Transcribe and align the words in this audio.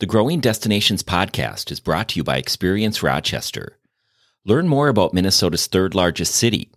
The 0.00 0.06
Growing 0.06 0.38
Destinations 0.38 1.02
podcast 1.02 1.72
is 1.72 1.80
brought 1.80 2.10
to 2.10 2.20
you 2.20 2.22
by 2.22 2.36
Experience 2.36 3.02
Rochester. 3.02 3.78
Learn 4.44 4.68
more 4.68 4.86
about 4.86 5.12
Minnesota's 5.12 5.66
third 5.66 5.92
largest 5.92 6.36
city, 6.36 6.70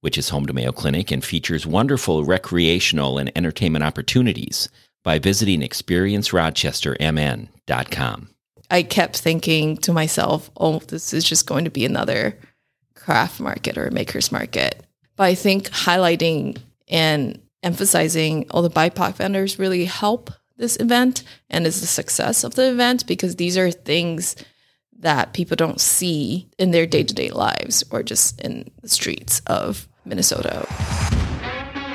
which 0.00 0.18
is 0.18 0.30
home 0.30 0.44
to 0.46 0.52
Mayo 0.52 0.72
Clinic 0.72 1.12
and 1.12 1.24
features 1.24 1.68
wonderful 1.68 2.24
recreational 2.24 3.16
and 3.16 3.30
entertainment 3.36 3.84
opportunities 3.84 4.68
by 5.04 5.20
visiting 5.20 5.60
experiencerochestermn.com. 5.60 8.28
I 8.72 8.82
kept 8.82 9.18
thinking 9.18 9.76
to 9.76 9.92
myself, 9.92 10.50
oh, 10.56 10.80
this 10.80 11.14
is 11.14 11.22
just 11.22 11.46
going 11.46 11.66
to 11.66 11.70
be 11.70 11.84
another 11.84 12.36
craft 12.96 13.38
market 13.38 13.78
or 13.78 13.88
maker's 13.92 14.32
market. 14.32 14.84
But 15.14 15.24
I 15.24 15.36
think 15.36 15.70
highlighting 15.70 16.58
and 16.88 17.40
emphasizing 17.62 18.46
all 18.50 18.62
the 18.62 18.68
BIPOC 18.68 19.14
vendors 19.14 19.60
really 19.60 19.84
help 19.84 20.32
this 20.56 20.76
event 20.80 21.24
and 21.50 21.66
is 21.66 21.80
the 21.80 21.86
success 21.86 22.44
of 22.44 22.54
the 22.54 22.70
event 22.70 23.06
because 23.06 23.36
these 23.36 23.58
are 23.58 23.70
things 23.70 24.36
that 25.00 25.32
people 25.32 25.56
don't 25.56 25.80
see 25.80 26.48
in 26.58 26.70
their 26.70 26.86
day-to-day 26.86 27.30
lives 27.30 27.82
or 27.90 28.02
just 28.02 28.40
in 28.40 28.70
the 28.80 28.88
streets 28.88 29.42
of 29.46 29.88
Minnesota. 30.04 30.66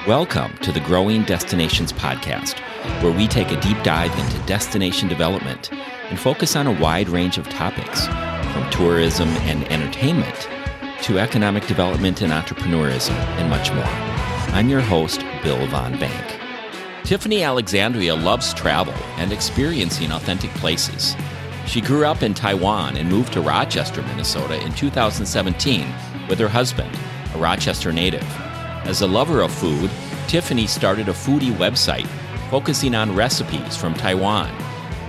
Welcome 0.08 0.58
to 0.58 0.72
the 0.72 0.82
Growing 0.82 1.24
Destinations 1.24 1.94
podcast, 1.94 2.60
where 3.02 3.14
we 3.16 3.28
take 3.28 3.52
a 3.52 3.60
deep 3.62 3.82
dive 3.84 4.18
into 4.20 4.46
destination 4.46 5.08
development 5.08 5.72
and 5.72 6.20
focus 6.20 6.56
on 6.56 6.68
a 6.68 6.82
wide 6.82 7.08
range 7.10 7.38
of 7.38 7.48
topics, 7.50 8.08
from 8.08 8.70
tourism 8.72 9.30
and 9.30 9.64
entertainment 9.72 10.50
to 11.04 11.20
economic 11.20 11.66
development 11.68 12.22
and 12.22 12.34
entrepreneurism 12.34 13.16
and 13.38 13.50
much 13.50 13.72
more. 13.72 13.84
I'm 14.54 14.68
your 14.68 14.82
host, 14.82 15.24
Bill 15.44 15.66
Von 15.68 15.98
Bank. 16.00 16.39
Tiffany 17.10 17.42
Alexandria 17.42 18.14
loves 18.14 18.54
travel 18.54 18.94
and 19.18 19.32
experiencing 19.32 20.12
authentic 20.12 20.52
places. 20.52 21.16
She 21.66 21.82
grew 21.82 22.06
up 22.06 22.22
in 22.22 22.36
Taiwan 22.36 22.98
and 22.98 23.10
moved 23.10 23.34
to 23.34 23.42
Rochester, 23.42 24.04
Minnesota 24.04 24.64
in 24.64 24.72
2017 24.74 25.92
with 26.30 26.38
her 26.38 26.48
husband, 26.48 26.96
a 27.34 27.40
Rochester 27.40 27.92
native. 27.92 28.22
As 28.86 29.02
a 29.02 29.08
lover 29.08 29.42
of 29.42 29.52
food, 29.52 29.90
Tiffany 30.28 30.68
started 30.68 31.10
a 31.10 31.14
foodie 31.14 31.52
website 31.52 32.06
focusing 32.52 32.94
on 32.94 33.16
recipes 33.16 33.76
from 33.76 33.96
Taiwan, 33.96 34.52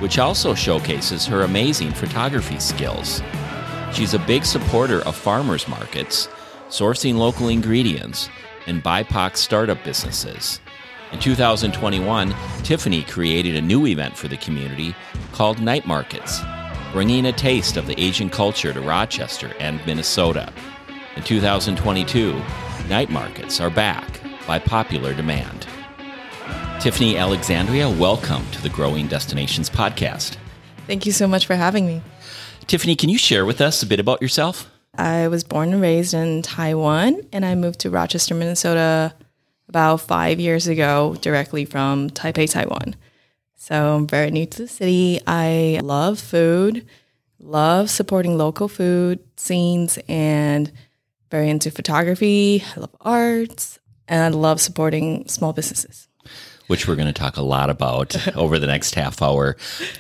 which 0.01 0.19
also 0.19 0.55
showcases 0.55 1.27
her 1.27 1.43
amazing 1.43 1.91
photography 1.91 2.59
skills. 2.61 3.23
She's 3.93 4.15
a 4.15 4.21
big 4.21 4.47
supporter 4.47 5.03
of 5.03 5.15
farmers 5.15 5.69
markets, 5.69 6.29
sourcing 6.71 7.17
local 7.17 7.51
ingredients, 7.51 8.31
and 8.67 8.83
BIPOC 8.83 9.37
startup 9.37 9.85
businesses. 9.85 10.61
In 11.13 11.19
2021, 11.19 12.33
Tiffany 12.63 13.03
created 13.03 13.57
a 13.57 13.61
new 13.61 13.85
event 13.87 14.17
for 14.17 14.29
the 14.29 14.37
community 14.37 14.95
called 15.33 15.61
Night 15.61 15.85
Markets, 15.85 16.41
bringing 16.93 17.27
a 17.27 17.33
taste 17.33 17.77
of 17.77 17.89
the 17.89 18.01
Asian 18.01 18.31
culture 18.31 18.73
to 18.73 18.81
Rochester 18.81 19.53
and 19.59 19.85
Minnesota. 19.87 20.53
In 21.17 21.25
2022, 21.25 22.41
night 22.89 23.11
markets 23.11 23.61
are 23.61 23.71
back 23.71 24.21
by 24.47 24.61
popular 24.61 25.13
demand. 25.13 25.67
Tiffany 26.79 27.17
Alexandria, 27.17 27.91
welcome 27.91 28.49
to 28.53 28.63
the 28.63 28.69
Growing 28.69 29.09
Destinations 29.09 29.69
podcast. 29.69 30.37
Thank 30.87 31.07
you 31.07 31.13
so 31.13 31.27
much 31.27 31.45
for 31.45 31.57
having 31.57 31.87
me. 31.87 32.03
Tiffany, 32.69 32.95
can 32.95 33.09
you 33.09 33.19
share 33.19 33.45
with 33.45 33.61
us 33.61 33.83
a 33.83 33.87
bit 33.87 33.99
about 33.99 34.23
yourself? 34.23 34.71
I 34.95 35.27
was 35.27 35.43
born 35.43 35.73
and 35.73 35.83
raised 35.83 36.15
in 36.15 36.43
Taiwan, 36.43 37.21
and 37.33 37.45
I 37.45 37.57
moved 37.57 37.81
to 37.81 37.91
Rochester, 37.91 38.37
Minnesota 38.37 39.13
about 39.71 40.01
five 40.01 40.41
years 40.41 40.67
ago 40.67 41.17
directly 41.21 41.65
from 41.65 42.11
Taipei, 42.11 42.51
Taiwan. 42.51 42.97
So 43.55 43.95
I'm 43.95 44.07
very 44.09 44.33
new 44.33 44.45
to 44.45 44.63
the 44.63 44.69
city. 44.69 45.21
I 45.29 45.79
love 45.85 46.19
food, 46.19 46.87
love 47.39 47.89
supporting 47.89 48.37
local 48.37 48.67
food 48.67 49.21
scenes, 49.37 49.97
and 50.09 50.73
very 51.31 51.49
into 51.49 51.71
photography. 51.71 52.65
I 52.77 52.81
love 52.81 52.97
arts, 53.01 53.79
and 54.09 54.35
I 54.35 54.37
love 54.37 54.61
supporting 54.61 55.29
small 55.29 55.53
businesses. 55.53 56.09
Which 56.67 56.89
we're 56.89 56.97
going 56.97 57.07
to 57.07 57.13
talk 57.13 57.37
a 57.37 57.43
lot 57.43 57.71
about 57.71 58.17
over 58.37 58.59
the 58.59 58.67
next 58.67 58.97
half 58.97 59.23
hour. 59.23 59.57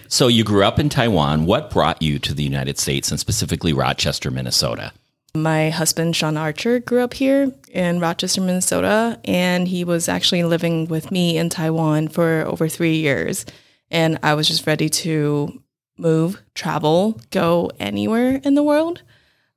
So, 0.08 0.26
you 0.26 0.42
grew 0.42 0.64
up 0.64 0.80
in 0.80 0.88
Taiwan. 0.88 1.46
What 1.46 1.70
brought 1.70 2.02
you 2.02 2.18
to 2.18 2.34
the 2.34 2.42
United 2.42 2.76
States 2.76 3.12
and 3.12 3.20
specifically 3.20 3.72
Rochester, 3.72 4.32
Minnesota? 4.32 4.92
My 5.34 5.70
husband, 5.70 6.16
Sean 6.16 6.36
Archer, 6.36 6.80
grew 6.80 7.02
up 7.02 7.14
here 7.14 7.52
in 7.70 8.00
Rochester, 8.00 8.40
Minnesota, 8.40 9.20
and 9.24 9.68
he 9.68 9.84
was 9.84 10.08
actually 10.08 10.42
living 10.42 10.86
with 10.86 11.12
me 11.12 11.38
in 11.38 11.48
Taiwan 11.48 12.08
for 12.08 12.44
over 12.46 12.68
three 12.68 12.96
years. 12.96 13.46
And 13.90 14.18
I 14.22 14.34
was 14.34 14.48
just 14.48 14.66
ready 14.66 14.88
to 14.88 15.62
move, 15.96 16.42
travel, 16.54 17.20
go 17.30 17.70
anywhere 17.78 18.40
in 18.42 18.54
the 18.54 18.62
world. 18.62 19.02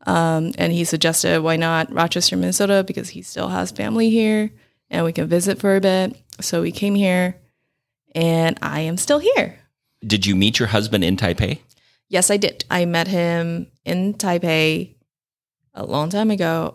Um, 0.06 0.52
and 0.58 0.72
he 0.74 0.84
suggested, 0.84 1.42
why 1.42 1.56
not 1.56 1.92
Rochester, 1.92 2.38
Minnesota, 2.38 2.84
because 2.86 3.10
he 3.10 3.22
still 3.22 3.48
has 3.48 3.72
family 3.72 4.10
here 4.10 4.52
and 4.90 5.04
we 5.04 5.12
can 5.12 5.28
visit 5.28 5.60
for 5.60 5.76
a 5.76 5.82
bit. 5.82 6.16
So 6.40 6.62
we 6.62 6.72
came 6.72 6.96
here, 6.96 7.36
and 8.14 8.58
I 8.62 8.82
am 8.82 8.98
still 8.98 9.20
here. 9.20 9.60
Did 10.06 10.26
you 10.26 10.36
meet 10.36 10.60
your 10.60 10.68
husband 10.68 11.04
in 11.04 11.18
Taipei? 11.18 11.60
Yes, 12.10 12.30
I 12.30 12.38
did. 12.38 12.64
I 12.70 12.86
met 12.86 13.08
him 13.08 13.68
in 13.86 14.14
Taipei 14.14 14.96
a 15.74 15.86
long 15.86 16.10
time 16.10 16.32
ago 16.32 16.74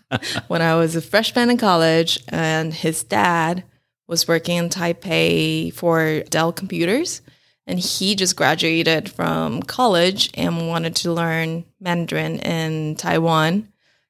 when 0.48 0.62
I 0.62 0.74
was 0.74 0.96
a 0.96 1.00
freshman 1.00 1.50
in 1.50 1.56
college, 1.56 2.18
and 2.28 2.72
his 2.74 3.02
dad 3.04 3.64
was 4.06 4.26
working 4.26 4.56
in 4.56 4.68
Taipei 4.68 5.72
for 5.72 6.22
Dell 6.30 6.52
Computers. 6.52 7.22
And 7.66 7.78
he 7.78 8.16
just 8.16 8.34
graduated 8.34 9.08
from 9.08 9.62
college 9.62 10.30
and 10.34 10.66
wanted 10.66 10.96
to 10.96 11.12
learn 11.12 11.64
Mandarin 11.78 12.40
in 12.40 12.96
Taiwan. 12.96 13.68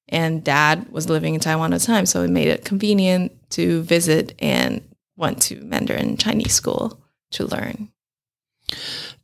And 0.09 0.43
dad 0.43 0.91
was 0.91 1.11
living 1.11 1.35
in 1.35 1.41
Taiwan 1.41 1.75
at 1.75 1.81
the 1.81 1.87
time, 1.87 2.07
so 2.07 2.23
it 2.23 2.31
made 2.31 2.49
it 2.49 2.65
convenient 2.65 3.33
to 3.51 3.83
visit 3.83 4.35
and 4.39 4.83
went 5.17 5.43
to 5.43 5.61
Mandarin 5.61 6.17
Chinese 6.17 6.55
school 6.55 6.99
to 7.33 7.47
learn. 7.47 7.93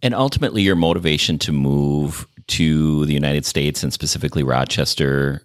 And 0.02 0.14
ultimately, 0.14 0.62
your 0.62 0.76
motivation 0.76 1.38
to 1.40 1.52
move 1.52 2.26
to 2.48 3.04
the 3.06 3.14
United 3.14 3.44
States 3.44 3.82
and 3.82 3.92
specifically 3.92 4.42
Rochester, 4.42 5.42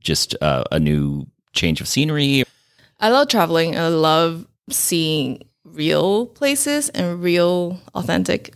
just 0.00 0.34
uh, 0.40 0.64
a 0.72 0.80
new 0.80 1.26
change 1.52 1.80
of 1.80 1.88
scenery? 1.88 2.44
I 2.98 3.10
love 3.10 3.28
traveling. 3.28 3.78
I 3.78 3.88
love 3.88 4.46
seeing 4.70 5.42
real 5.64 6.26
places 6.26 6.88
and 6.90 7.22
real 7.22 7.80
authentic 7.94 8.54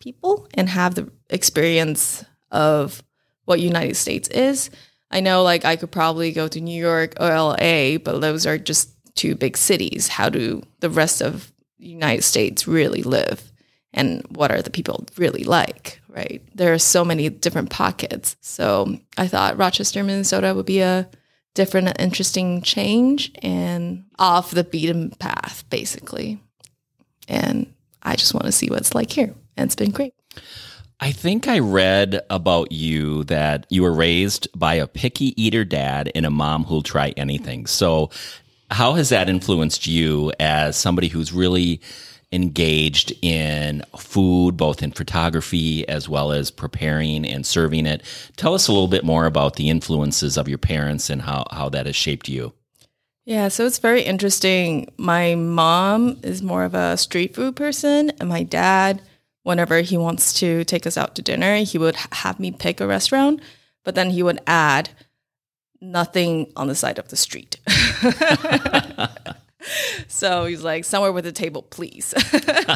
people 0.00 0.48
and 0.54 0.68
have 0.68 0.94
the 0.94 1.10
experience 1.30 2.24
of 2.50 3.02
what 3.44 3.60
United 3.60 3.96
States 3.96 4.28
is. 4.28 4.70
I 5.10 5.20
know 5.20 5.42
like 5.42 5.64
I 5.64 5.76
could 5.76 5.90
probably 5.90 6.32
go 6.32 6.48
to 6.48 6.60
New 6.60 6.78
York 6.78 7.14
or 7.20 7.28
LA, 7.28 7.98
but 7.98 8.20
those 8.20 8.46
are 8.46 8.58
just 8.58 8.90
two 9.14 9.34
big 9.34 9.56
cities. 9.56 10.08
How 10.08 10.28
do 10.28 10.62
the 10.80 10.90
rest 10.90 11.20
of 11.20 11.52
United 11.78 12.22
States 12.22 12.66
really 12.66 13.02
live? 13.02 13.52
And 13.94 14.26
what 14.28 14.50
are 14.50 14.60
the 14.60 14.70
people 14.70 15.06
really 15.16 15.44
like, 15.44 16.00
right? 16.08 16.42
There 16.54 16.74
are 16.74 16.78
so 16.78 17.04
many 17.04 17.28
different 17.30 17.70
pockets. 17.70 18.36
So 18.40 18.98
I 19.16 19.28
thought 19.28 19.56
Rochester, 19.56 20.02
Minnesota 20.02 20.52
would 20.52 20.66
be 20.66 20.80
a 20.80 21.08
different, 21.54 21.98
interesting 22.00 22.60
change 22.60 23.30
and 23.40 24.04
off 24.18 24.50
the 24.50 24.64
beaten 24.64 25.10
path, 25.12 25.64
basically. 25.70 26.40
And 27.28 27.72
I 28.02 28.16
just 28.16 28.34
want 28.34 28.46
to 28.46 28.52
see 28.52 28.68
what 28.68 28.80
it's 28.80 28.94
like 28.94 29.10
here. 29.10 29.32
And 29.56 29.68
it's 29.68 29.76
been 29.76 29.92
great. 29.92 30.12
I 30.98 31.12
think 31.12 31.46
I 31.46 31.60
read 31.60 32.20
about 32.30 32.72
you 32.72 33.24
that 33.24 33.66
you 33.70 33.82
were 33.82 33.92
raised 33.92 34.48
by 34.58 34.74
a 34.74 34.88
picky 34.88 35.40
eater 35.40 35.64
dad 35.64 36.10
and 36.14 36.26
a 36.26 36.30
mom 36.30 36.64
who'll 36.64 36.82
try 36.82 37.10
anything. 37.16 37.66
So, 37.66 38.10
how 38.70 38.94
has 38.94 39.10
that 39.10 39.28
influenced 39.28 39.86
you 39.86 40.32
as 40.40 40.76
somebody 40.76 41.08
who's 41.08 41.32
really 41.32 41.80
engaged 42.34 43.12
in 43.22 43.82
food, 43.96 44.56
both 44.56 44.82
in 44.82 44.90
photography 44.90 45.86
as 45.88 46.08
well 46.08 46.32
as 46.32 46.50
preparing 46.50 47.24
and 47.24 47.46
serving 47.46 47.86
it. 47.86 48.02
Tell 48.36 48.54
us 48.54 48.66
a 48.66 48.72
little 48.72 48.88
bit 48.88 49.04
more 49.04 49.26
about 49.26 49.54
the 49.54 49.70
influences 49.70 50.36
of 50.36 50.48
your 50.48 50.58
parents 50.58 51.08
and 51.08 51.22
how, 51.22 51.44
how 51.52 51.68
that 51.68 51.86
has 51.86 51.94
shaped 51.94 52.28
you. 52.28 52.52
Yeah, 53.24 53.48
so 53.48 53.64
it's 53.64 53.78
very 53.78 54.02
interesting. 54.02 54.92
My 54.98 55.34
mom 55.34 56.18
is 56.22 56.42
more 56.42 56.64
of 56.64 56.74
a 56.74 56.96
street 56.96 57.34
food 57.34 57.56
person, 57.56 58.10
and 58.20 58.28
my 58.28 58.42
dad, 58.42 59.00
whenever 59.44 59.80
he 59.80 59.96
wants 59.96 60.34
to 60.40 60.64
take 60.64 60.86
us 60.86 60.98
out 60.98 61.14
to 61.14 61.22
dinner, 61.22 61.56
he 61.58 61.78
would 61.78 61.96
have 61.96 62.38
me 62.38 62.50
pick 62.50 62.80
a 62.80 62.86
restaurant, 62.86 63.40
but 63.82 63.94
then 63.94 64.10
he 64.10 64.22
would 64.22 64.40
add 64.46 64.90
nothing 65.80 66.52
on 66.56 66.66
the 66.66 66.74
side 66.74 66.98
of 66.98 67.08
the 67.08 67.16
street. 67.16 67.58
so 70.08 70.46
he's 70.46 70.62
like, 70.62 70.84
somewhere 70.84 71.12
with 71.12 71.26
a 71.26 71.32
table, 71.32 71.62
please. 71.62 72.14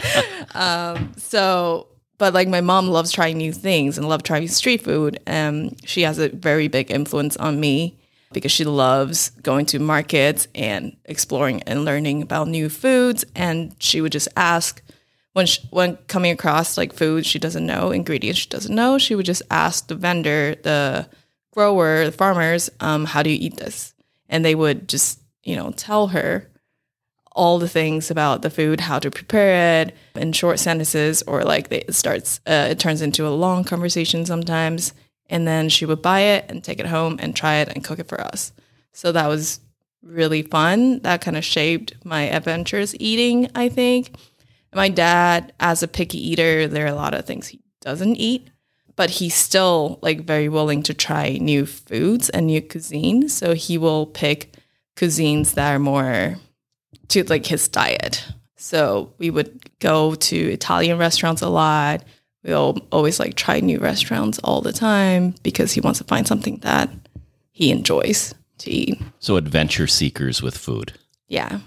um, 0.54 1.12
so, 1.16 1.88
but 2.18 2.34
like 2.34 2.48
my 2.48 2.60
mom 2.60 2.88
loves 2.88 3.12
trying 3.12 3.38
new 3.38 3.52
things 3.52 3.98
and 3.98 4.08
love 4.08 4.22
trying 4.22 4.48
street 4.48 4.82
food. 4.82 5.20
And 5.26 5.78
she 5.84 6.02
has 6.02 6.18
a 6.18 6.28
very 6.28 6.68
big 6.68 6.90
influence 6.90 7.36
on 7.36 7.60
me 7.60 7.98
because 8.32 8.52
she 8.52 8.64
loves 8.64 9.30
going 9.42 9.66
to 9.66 9.78
markets 9.78 10.48
and 10.54 10.96
exploring 11.04 11.62
and 11.62 11.84
learning 11.84 12.22
about 12.22 12.48
new 12.48 12.68
foods. 12.68 13.24
And 13.34 13.74
she 13.78 14.00
would 14.00 14.12
just 14.12 14.28
ask 14.36 14.82
when 15.32 15.46
she, 15.46 15.60
when 15.70 15.96
coming 16.08 16.32
across 16.32 16.76
like 16.76 16.92
food 16.92 17.24
she 17.24 17.38
doesn't 17.38 17.64
know, 17.64 17.90
ingredients 17.90 18.40
she 18.40 18.48
doesn't 18.48 18.74
know, 18.74 18.98
she 18.98 19.14
would 19.14 19.26
just 19.26 19.42
ask 19.50 19.86
the 19.86 19.94
vendor, 19.94 20.56
the 20.62 21.08
grower, 21.52 22.04
the 22.04 22.12
farmers, 22.12 22.70
um, 22.80 23.04
how 23.04 23.22
do 23.22 23.30
you 23.30 23.38
eat 23.40 23.56
this? 23.56 23.94
And 24.28 24.44
they 24.44 24.54
would 24.54 24.88
just 24.88 25.20
you 25.44 25.56
know 25.56 25.70
tell 25.70 26.08
her 26.08 26.50
all 27.38 27.60
the 27.60 27.68
things 27.68 28.10
about 28.10 28.42
the 28.42 28.50
food, 28.50 28.80
how 28.80 28.98
to 28.98 29.10
prepare 29.10 29.82
it 29.82 29.96
in 30.16 30.32
short 30.32 30.58
sentences, 30.58 31.22
or 31.22 31.44
like 31.44 31.70
it 31.70 31.94
starts, 31.94 32.40
uh, 32.46 32.66
it 32.70 32.80
turns 32.80 33.00
into 33.00 33.26
a 33.26 33.30
long 33.30 33.62
conversation 33.62 34.26
sometimes. 34.26 34.92
And 35.30 35.46
then 35.46 35.68
she 35.68 35.86
would 35.86 36.02
buy 36.02 36.20
it 36.20 36.46
and 36.48 36.64
take 36.64 36.80
it 36.80 36.86
home 36.86 37.18
and 37.20 37.36
try 37.36 37.56
it 37.56 37.68
and 37.68 37.84
cook 37.84 38.00
it 38.00 38.08
for 38.08 38.20
us. 38.20 38.52
So 38.92 39.12
that 39.12 39.28
was 39.28 39.60
really 40.02 40.42
fun. 40.42 41.00
That 41.00 41.20
kind 41.20 41.36
of 41.36 41.44
shaped 41.44 41.94
my 42.04 42.22
adventures 42.22 42.94
eating, 42.98 43.50
I 43.54 43.68
think. 43.68 44.16
My 44.74 44.88
dad, 44.88 45.52
as 45.60 45.82
a 45.82 45.88
picky 45.88 46.18
eater, 46.30 46.66
there 46.66 46.86
are 46.86 46.90
a 46.90 46.94
lot 46.94 47.14
of 47.14 47.24
things 47.24 47.46
he 47.46 47.60
doesn't 47.80 48.16
eat, 48.16 48.48
but 48.96 49.10
he's 49.10 49.34
still 49.34 49.98
like 50.02 50.22
very 50.22 50.48
willing 50.48 50.82
to 50.84 50.94
try 50.94 51.38
new 51.40 51.66
foods 51.66 52.30
and 52.30 52.46
new 52.46 52.62
cuisine. 52.62 53.28
So 53.28 53.54
he 53.54 53.78
will 53.78 54.06
pick 54.06 54.54
cuisines 54.96 55.54
that 55.54 55.72
are 55.72 55.78
more 55.78 56.36
to 57.08 57.24
like 57.24 57.46
his 57.46 57.68
diet. 57.68 58.26
So 58.56 59.12
we 59.18 59.30
would 59.30 59.78
go 59.78 60.14
to 60.14 60.36
Italian 60.36 60.98
restaurants 60.98 61.42
a 61.42 61.48
lot. 61.48 62.04
We'll 62.44 62.78
always 62.90 63.20
like 63.20 63.34
try 63.34 63.60
new 63.60 63.78
restaurants 63.78 64.38
all 64.40 64.60
the 64.60 64.72
time 64.72 65.34
because 65.42 65.72
he 65.72 65.80
wants 65.80 65.98
to 65.98 66.04
find 66.04 66.26
something 66.26 66.58
that 66.58 66.90
he 67.52 67.70
enjoys 67.70 68.34
to 68.58 68.70
eat. 68.70 69.00
So 69.20 69.36
adventure 69.36 69.86
seekers 69.86 70.42
with 70.42 70.56
food. 70.56 70.92
Yeah. 71.28 71.60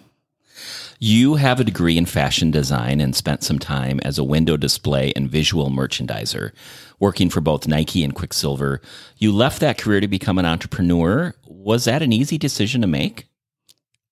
You 1.00 1.36
have 1.36 1.60
a 1.60 1.64
degree 1.64 1.98
in 1.98 2.06
fashion 2.06 2.52
design 2.52 3.02
and 3.02 3.16
spent 3.16 3.44
some 3.44 3.58
time 3.58 4.00
as 4.04 4.20
a 4.20 4.24
window 4.24 4.56
display 4.56 5.12
and 5.16 5.30
visual 5.30 5.72
merchandiser, 5.72 6.52
working 7.00 7.30
for 7.32 7.42
both 7.42 7.68
Nike 7.68 8.04
and 8.04 8.14
Quiksilver. 8.14 8.82
You 9.18 9.32
left 9.32 9.62
that 9.62 9.80
career 9.80 10.00
to 10.00 10.08
become 10.08 10.38
an 10.38 10.46
entrepreneur. 10.46 11.34
Was 11.48 11.86
that 11.86 12.04
an 12.04 12.14
easy 12.14 12.38
decision 12.38 12.82
to 12.82 12.88
make? 12.88 13.26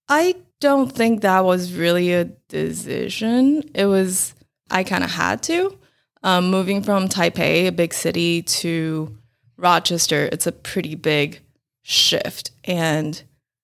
I 0.08 0.36
don't 0.60 0.92
think 0.92 1.22
that 1.22 1.46
was 1.46 1.74
really 1.74 2.14
a 2.14 2.26
decision. 2.26 3.70
It 3.74 3.86
was, 3.86 4.34
I 4.70 4.84
kind 4.84 5.04
of 5.04 5.12
had 5.12 5.42
to. 5.44 5.78
Um, 6.22 6.52
moving 6.52 6.84
from 6.84 7.08
Taipei, 7.08 7.68
a 7.68 7.72
big 7.72 7.94
city, 7.94 8.42
to 8.42 9.18
Rochester, 9.58 10.30
it's 10.32 10.48
a 10.48 10.52
pretty 10.52 10.96
big 10.96 11.40
shift. 11.82 12.52
And 12.66 13.22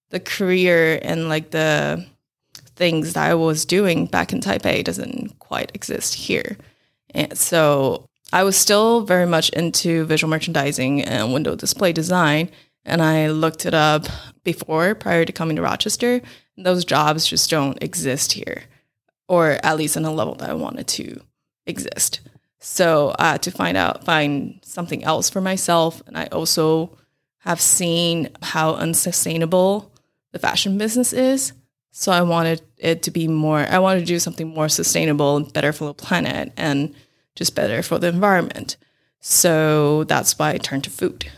the 0.09 0.19
career 0.19 0.99
and 1.01 1.27
like 1.27 1.51
the 1.51 2.05
things 2.75 3.13
that 3.13 3.29
I 3.29 3.35
was 3.35 3.65
doing 3.65 4.05
back 4.05 4.31
in 4.33 4.39
Taipei 4.39 4.83
doesn't 4.83 5.39
quite 5.39 5.71
exist 5.73 6.13
here. 6.13 6.57
And 7.13 7.37
so 7.37 8.07
I 8.31 8.43
was 8.43 8.57
still 8.57 9.01
very 9.01 9.25
much 9.25 9.49
into 9.49 10.05
visual 10.05 10.29
merchandising 10.29 11.03
and 11.03 11.33
window 11.33 11.55
display 11.55 11.93
design. 11.93 12.49
And 12.85 13.01
I 13.01 13.29
looked 13.29 13.65
it 13.65 13.73
up 13.73 14.05
before, 14.43 14.95
prior 14.95 15.25
to 15.25 15.31
coming 15.31 15.55
to 15.55 15.61
Rochester. 15.61 16.21
Those 16.57 16.85
jobs 16.85 17.27
just 17.27 17.49
don't 17.49 17.81
exist 17.83 18.31
here, 18.33 18.63
or 19.27 19.59
at 19.63 19.77
least 19.77 19.97
on 19.97 20.05
a 20.05 20.11
level 20.11 20.35
that 20.35 20.49
I 20.49 20.53
wanted 20.53 20.87
to 20.87 21.21
exist. 21.65 22.21
So 22.59 23.13
had 23.19 23.41
to 23.43 23.51
find 23.51 23.77
out, 23.77 24.03
find 24.05 24.59
something 24.63 25.03
else 25.03 25.29
for 25.29 25.41
myself. 25.41 26.01
And 26.07 26.17
I 26.17 26.25
also 26.27 26.97
have 27.39 27.61
seen 27.61 28.29
how 28.41 28.73
unsustainable 28.73 29.91
the 30.31 30.39
fashion 30.39 30.77
business 30.77 31.13
is. 31.13 31.53
So 31.91 32.11
I 32.11 32.23
wanted 32.23 32.61
it 32.77 33.03
to 33.03 33.11
be 33.11 33.27
more, 33.27 33.59
I 33.59 33.79
wanted 33.79 33.99
to 34.01 34.05
do 34.05 34.19
something 34.19 34.47
more 34.47 34.67
sustainable 34.67 35.37
and 35.37 35.53
better 35.53 35.71
for 35.71 35.85
the 35.85 35.93
planet 35.93 36.51
and 36.57 36.93
just 37.35 37.55
better 37.55 37.83
for 37.83 37.99
the 37.99 38.07
environment. 38.07 38.77
So 39.19 40.03
that's 40.05 40.37
why 40.37 40.51
I 40.51 40.57
turned 40.57 40.83
to 40.85 40.89
food. 40.89 41.31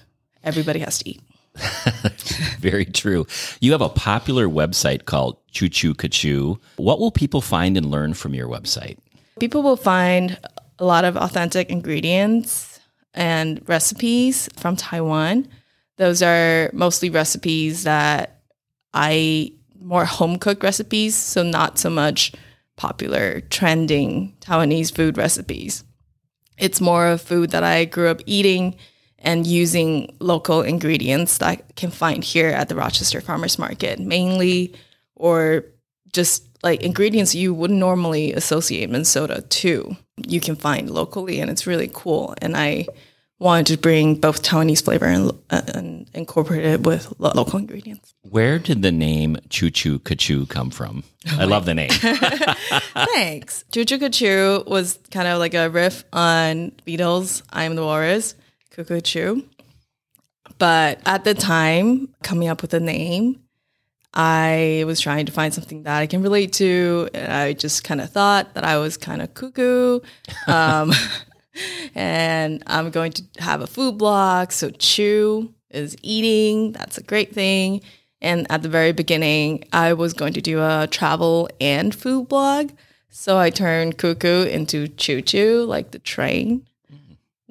Everybody 0.43 0.79
has 0.79 0.99
to 0.99 1.09
eat. 1.09 1.21
Very 2.59 2.85
true. 2.85 3.25
You 3.59 3.71
have 3.71 3.81
a 3.81 3.89
popular 3.89 4.47
website 4.47 5.05
called 5.05 5.37
Choochoo-Ca-Chew. 5.51 6.59
What 6.77 6.99
will 6.99 7.11
people 7.11 7.41
find 7.41 7.77
and 7.77 7.89
learn 7.89 8.13
from 8.13 8.33
your 8.33 8.47
website? 8.47 8.97
People 9.39 9.63
will 9.63 9.77
find 9.77 10.37
a 10.79 10.85
lot 10.85 11.05
of 11.05 11.17
authentic 11.17 11.69
ingredients 11.69 12.79
and 13.13 13.67
recipes 13.67 14.49
from 14.55 14.75
Taiwan. 14.75 15.47
Those 15.97 16.21
are 16.21 16.69
mostly 16.73 17.09
recipes 17.09 17.83
that 17.83 18.41
I 18.93 19.53
more 19.79 20.05
home 20.05 20.37
cooked 20.37 20.63
recipes, 20.63 21.15
so 21.15 21.43
not 21.43 21.79
so 21.79 21.89
much 21.89 22.33
popular 22.75 23.41
trending 23.41 24.35
Taiwanese 24.41 24.93
food 24.93 25.17
recipes. 25.17 25.83
It's 26.57 26.81
more 26.81 27.07
of 27.07 27.21
food 27.21 27.51
that 27.51 27.63
I 27.63 27.85
grew 27.85 28.09
up 28.09 28.21
eating 28.25 28.75
and 29.19 29.47
using 29.47 30.15
local 30.19 30.61
ingredients 30.61 31.39
that 31.39 31.47
I 31.47 31.55
can 31.75 31.91
find 31.91 32.23
here 32.23 32.49
at 32.49 32.69
the 32.69 32.75
Rochester 32.75 33.21
Farmers 33.21 33.57
Market, 33.57 33.99
mainly, 33.99 34.75
or 35.15 35.65
just 36.13 36.47
like 36.63 36.81
ingredients 36.83 37.35
you 37.35 37.53
wouldn't 37.53 37.79
normally 37.79 38.33
associate 38.33 38.89
Minnesota 38.89 39.41
to. 39.41 39.95
You 40.27 40.39
can 40.39 40.55
find 40.55 40.89
locally, 40.89 41.39
and 41.39 41.49
it's 41.49 41.67
really 41.67 41.89
cool. 41.93 42.33
And 42.41 42.55
I 42.57 42.87
wanted 43.39 43.67
to 43.67 43.77
bring 43.77 44.15
both 44.15 44.41
Taiwanese 44.41 44.83
flavor 44.83 45.05
and, 45.05 45.31
uh, 45.51 45.61
and 45.75 46.09
incorporate 46.13 46.65
it 46.65 46.81
with 46.81 47.13
lo- 47.19 47.31
local 47.35 47.59
ingredients. 47.59 48.13
Where 48.23 48.57
did 48.57 48.81
the 48.81 48.91
name 48.91 49.37
Choochoo-Ca-Chew 49.49 50.47
come 50.47 50.71
from? 50.71 51.03
I 51.29 51.45
love 51.45 51.65
the 51.65 51.75
name. 51.75 51.89
Thanks. 51.91 53.63
Choochoo-Ca-Chew 53.71 54.63
was 54.65 54.97
kind 55.11 55.27
of 55.27 55.37
like 55.39 55.53
a 55.53 55.69
riff 55.69 56.03
on 56.11 56.71
Beatles' 56.85 57.43
I'm 57.51 57.75
the 57.75 57.83
Walrus, 57.83 58.33
Cuckoo 58.77 59.01
Choo. 59.01 59.43
But 60.59 61.01
at 61.05 61.23
the 61.23 61.33
time, 61.33 62.13
coming 62.21 62.47
up 62.47 62.61
with 62.61 62.75
a 62.75 62.79
name, 62.79 63.41
I 64.13 64.83
was 64.85 65.01
trying 65.01 65.25
to 65.25 65.31
find 65.31 65.51
something 65.51 65.81
that 65.83 65.97
I 65.97 66.05
can 66.05 66.21
relate 66.21 66.53
to. 66.53 67.09
And 67.13 67.33
I 67.33 67.53
just 67.53 67.83
kind 67.83 67.99
of 67.99 68.11
thought 68.11 68.53
that 68.53 68.63
I 68.63 68.77
was 68.77 68.95
kind 68.95 69.21
of 69.21 69.33
cuckoo. 69.33 70.01
Um, 70.47 70.93
and 71.95 72.61
I'm 72.67 72.91
going 72.91 73.11
to 73.13 73.23
have 73.39 73.61
a 73.61 73.67
food 73.67 73.97
blog. 73.97 74.51
So 74.51 74.69
chew 74.69 75.53
is 75.71 75.97
eating. 76.03 76.73
That's 76.73 76.99
a 76.99 77.03
great 77.03 77.33
thing. 77.33 77.81
And 78.21 78.45
at 78.51 78.61
the 78.61 78.69
very 78.69 78.91
beginning, 78.91 79.63
I 79.73 79.93
was 79.93 80.13
going 80.13 80.33
to 80.33 80.41
do 80.41 80.61
a 80.61 80.87
travel 80.89 81.49
and 81.59 81.93
food 81.95 82.27
blog. 82.27 82.71
So 83.09 83.39
I 83.39 83.49
turned 83.49 83.97
cuckoo 83.97 84.43
into 84.43 84.87
choo 84.87 85.23
choo, 85.23 85.65
like 85.65 85.91
the 85.91 85.99
train. 85.99 86.67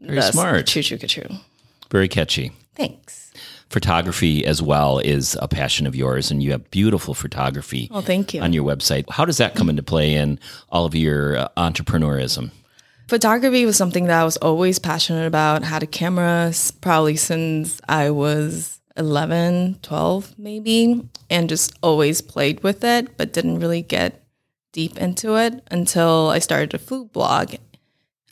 Very 0.01 0.21
smart. 0.23 0.67
Choo 0.67 0.83
choo 0.83 0.99
choo. 0.99 1.27
Very 1.91 2.09
catchy. 2.09 2.53
Thanks. 2.75 3.33
Photography 3.71 4.45
as 4.47 4.62
well 4.62 4.99
is 4.99 5.37
a 5.43 5.49
passion 5.49 5.87
of 5.87 5.97
yours, 5.97 6.31
and 6.31 6.43
you 6.43 6.53
have 6.53 6.71
beautiful 6.71 7.15
photography 7.15 7.88
Oh, 7.93 8.00
thank 8.00 8.33
you. 8.33 8.41
on 8.41 8.53
your 8.53 8.65
website. 8.65 9.05
How 9.11 9.25
does 9.25 9.38
that 9.38 9.55
come 9.57 9.69
into 9.69 9.83
play 9.83 10.15
in 10.15 10.38
all 10.69 10.85
of 10.85 10.95
your 10.95 11.37
uh, 11.37 11.49
entrepreneurism? 11.57 12.50
Photography 13.09 13.65
was 13.67 13.76
something 13.76 14.07
that 14.07 14.21
I 14.21 14.25
was 14.25 14.37
always 14.38 14.79
passionate 14.79 15.26
about. 15.26 15.62
Had 15.65 15.83
a 15.83 15.87
camera 15.87 16.53
probably 16.81 17.17
since 17.17 17.81
I 17.88 18.11
was 18.11 18.81
11, 18.97 19.79
12 19.83 20.35
maybe, 20.38 21.03
and 21.31 21.49
just 21.49 21.73
always 21.83 22.21
played 22.21 22.62
with 22.62 22.85
it, 22.85 23.17
but 23.17 23.33
didn't 23.33 23.59
really 23.61 23.83
get 23.83 24.25
deep 24.73 24.97
into 24.99 25.37
it 25.37 25.62
until 25.71 26.29
I 26.31 26.38
started 26.41 26.75
a 26.75 26.79
food 26.79 27.12
blog. 27.12 27.55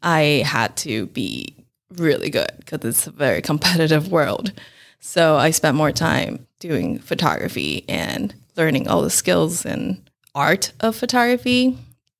I 0.02 0.42
had 0.46 0.76
to 0.78 1.06
be 1.06 1.53
really 1.96 2.30
good 2.30 2.50
because 2.58 2.84
it's 2.84 3.06
a 3.06 3.10
very 3.10 3.42
competitive 3.42 4.10
world. 4.10 4.52
So 5.00 5.36
I 5.36 5.50
spent 5.50 5.76
more 5.76 5.92
time 5.92 6.46
doing 6.60 6.98
photography 6.98 7.84
and 7.88 8.34
learning 8.56 8.88
all 8.88 9.02
the 9.02 9.10
skills 9.10 9.66
and 9.66 10.08
art 10.34 10.72
of 10.80 10.96
photography. 10.96 11.76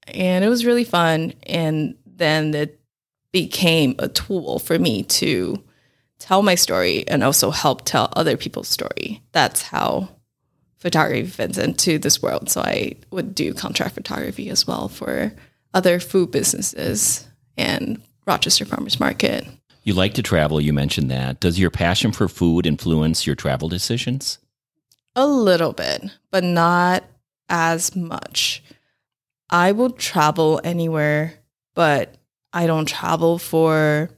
And 0.07 0.45
it 0.45 0.49
was 0.49 0.67
really 0.67 0.85
fun. 0.85 1.33
And 1.45 1.97
then 2.05 2.55
it 2.55 2.81
became 3.33 3.95
a 3.99 4.09
tool 4.09 4.59
for 4.59 4.79
me 4.79 5.03
to 5.03 5.63
tell 6.19 6.43
my 6.43 6.55
story 6.55 7.07
and 7.09 7.25
also 7.25 7.51
help 7.51 7.85
tell 7.85 8.13
other 8.15 8.37
people's 8.37 8.69
story. 8.69 9.23
That's 9.33 9.63
how 9.63 10.11
photography 10.77 11.27
fits 11.27 11.59
into 11.59 11.99
this 11.99 12.23
world. 12.23 12.51
So 12.51 12.61
I 12.61 12.97
would 13.11 13.35
do 13.35 13.55
contract 13.55 13.95
photography 13.95 14.51
as 14.51 14.67
well 14.67 14.89
for 14.89 15.33
other 15.73 15.99
food 15.99 16.31
businesses 16.31 17.27
and 17.57 18.01
Rochester 18.27 18.65
Farmers 18.65 19.01
Market. 19.01 19.47
You 19.87 19.93
like 19.93 20.15
to 20.15 20.23
travel, 20.23 20.63
you 20.63 20.73
mentioned 20.73 21.11
that. 21.11 21.41
Does 21.41 21.59
your 21.59 21.71
passion 21.71 22.11
for 22.11 22.27
food 22.27 22.65
influence 22.65 23.27
your 23.27 23.37
travel 23.37 23.69
decisions? 23.69 24.39
A 25.15 25.27
little 25.27 25.75
bit, 25.75 26.05
but 26.31 26.43
not 26.43 27.05
as 27.51 27.95
much. 27.95 28.65
I 29.51 29.73
will 29.73 29.91
travel 29.91 30.59
anywhere, 30.65 31.35
but 31.75 32.15
I 32.55 32.67
don't 32.67 32.89
travel 32.89 33.39
for 33.39 34.09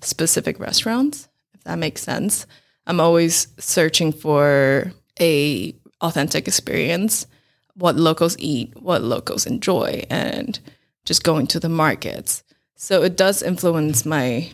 specific 0.00 0.58
restaurants, 0.58 1.28
if 1.54 1.62
that 1.62 1.78
makes 1.78 2.02
sense. 2.02 2.44
I'm 2.84 2.98
always 2.98 3.46
searching 3.56 4.10
for 4.10 4.92
a 5.20 5.76
authentic 6.00 6.48
experience, 6.48 7.28
what 7.74 7.94
locals 7.94 8.36
eat, 8.40 8.74
what 8.82 9.00
locals 9.02 9.46
enjoy, 9.46 10.02
and 10.10 10.58
just 11.04 11.22
going 11.22 11.46
to 11.46 11.60
the 11.60 11.68
markets. 11.68 12.42
So 12.74 13.04
it 13.04 13.16
does 13.16 13.42
influence 13.42 14.04
my 14.04 14.50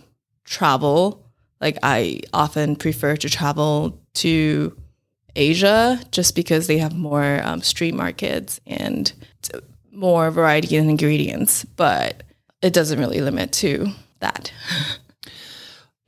travel. 0.51 1.25
Like 1.61 1.79
I 1.83 2.21
often 2.35 2.77
prefer 2.77 3.17
to 3.17 3.31
travel 3.31 3.99
to 4.15 4.77
Asia 5.37 5.99
just 6.11 6.35
because 6.35 6.67
they 6.67 6.79
have 6.79 6.95
more 6.95 7.41
um, 7.45 7.63
street 7.63 7.95
markets 7.95 8.61
and 8.67 9.11
more 9.93 10.31
variety 10.31 10.77
in 10.77 10.91
ingredients, 10.91 11.65
but 11.65 12.25
it 12.61 12.73
doesn't 12.73 12.99
really 12.99 13.21
limit 13.21 13.53
to 13.53 13.87
that. 14.19 14.53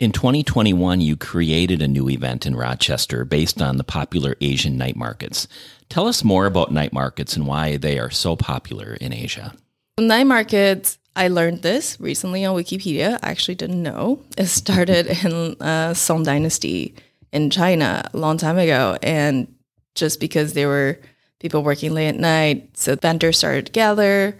In 0.00 0.10
2021, 0.10 1.00
you 1.00 1.16
created 1.16 1.80
a 1.80 1.86
new 1.86 2.08
event 2.08 2.44
in 2.44 2.56
Rochester 2.56 3.24
based 3.24 3.62
on 3.62 3.76
the 3.76 3.84
popular 3.84 4.34
Asian 4.40 4.76
night 4.76 4.96
markets. 4.96 5.46
Tell 5.88 6.08
us 6.08 6.24
more 6.24 6.46
about 6.46 6.72
night 6.72 6.92
markets 6.92 7.36
and 7.36 7.46
why 7.46 7.76
they 7.76 8.00
are 8.00 8.10
so 8.10 8.34
popular 8.34 8.94
in 8.94 9.12
Asia. 9.12 9.54
Night 10.00 10.26
markets, 10.26 10.98
I 11.14 11.28
learned 11.28 11.62
this 11.62 12.00
recently 12.00 12.44
on 12.44 12.56
Wikipedia. 12.56 13.18
I 13.22 13.30
actually 13.30 13.54
didn't 13.54 13.82
know. 13.82 14.22
It 14.36 14.46
started 14.46 15.06
in 15.24 15.60
uh, 15.60 15.94
Song 15.94 16.22
Dynasty 16.22 16.94
in 17.32 17.50
China 17.50 18.08
a 18.12 18.16
long 18.16 18.38
time 18.38 18.58
ago. 18.58 18.96
And 19.02 19.54
just 19.94 20.20
because 20.20 20.54
there 20.54 20.68
were 20.68 20.98
people 21.38 21.62
working 21.62 21.92
late 21.92 22.08
at 22.08 22.16
night, 22.16 22.76
so 22.76 22.96
vendors 22.96 23.38
started 23.38 23.66
to 23.66 23.72
gather 23.72 24.36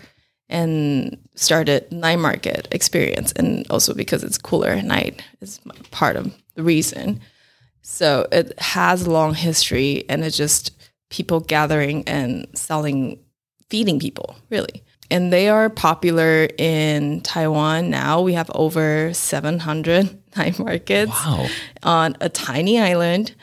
and 0.52 1.18
started 1.34 1.90
night 1.90 2.18
market 2.18 2.68
experience 2.70 3.32
and 3.32 3.66
also 3.70 3.94
because 3.94 4.22
it's 4.22 4.38
cooler 4.38 4.68
at 4.68 4.84
night 4.84 5.22
is 5.40 5.58
part 5.90 6.14
of 6.14 6.32
the 6.54 6.62
reason 6.62 7.20
so 7.80 8.28
it 8.30 8.58
has 8.60 9.06
a 9.06 9.10
long 9.10 9.34
history 9.34 10.04
and 10.10 10.22
it's 10.22 10.36
just 10.36 10.70
people 11.08 11.40
gathering 11.40 12.06
and 12.06 12.46
selling 12.54 13.18
feeding 13.70 13.98
people 13.98 14.36
really 14.50 14.84
and 15.12 15.32
they 15.32 15.48
are 15.48 15.68
popular 15.70 16.48
in 16.58 17.20
taiwan 17.20 17.90
now 17.90 18.20
we 18.20 18.32
have 18.34 18.50
over 18.54 19.12
700 19.14 20.18
night 20.36 20.58
markets 20.58 21.10
Wow. 21.24 21.46
on 21.82 22.16
a 22.20 22.28
tiny 22.28 22.80
island 22.80 23.34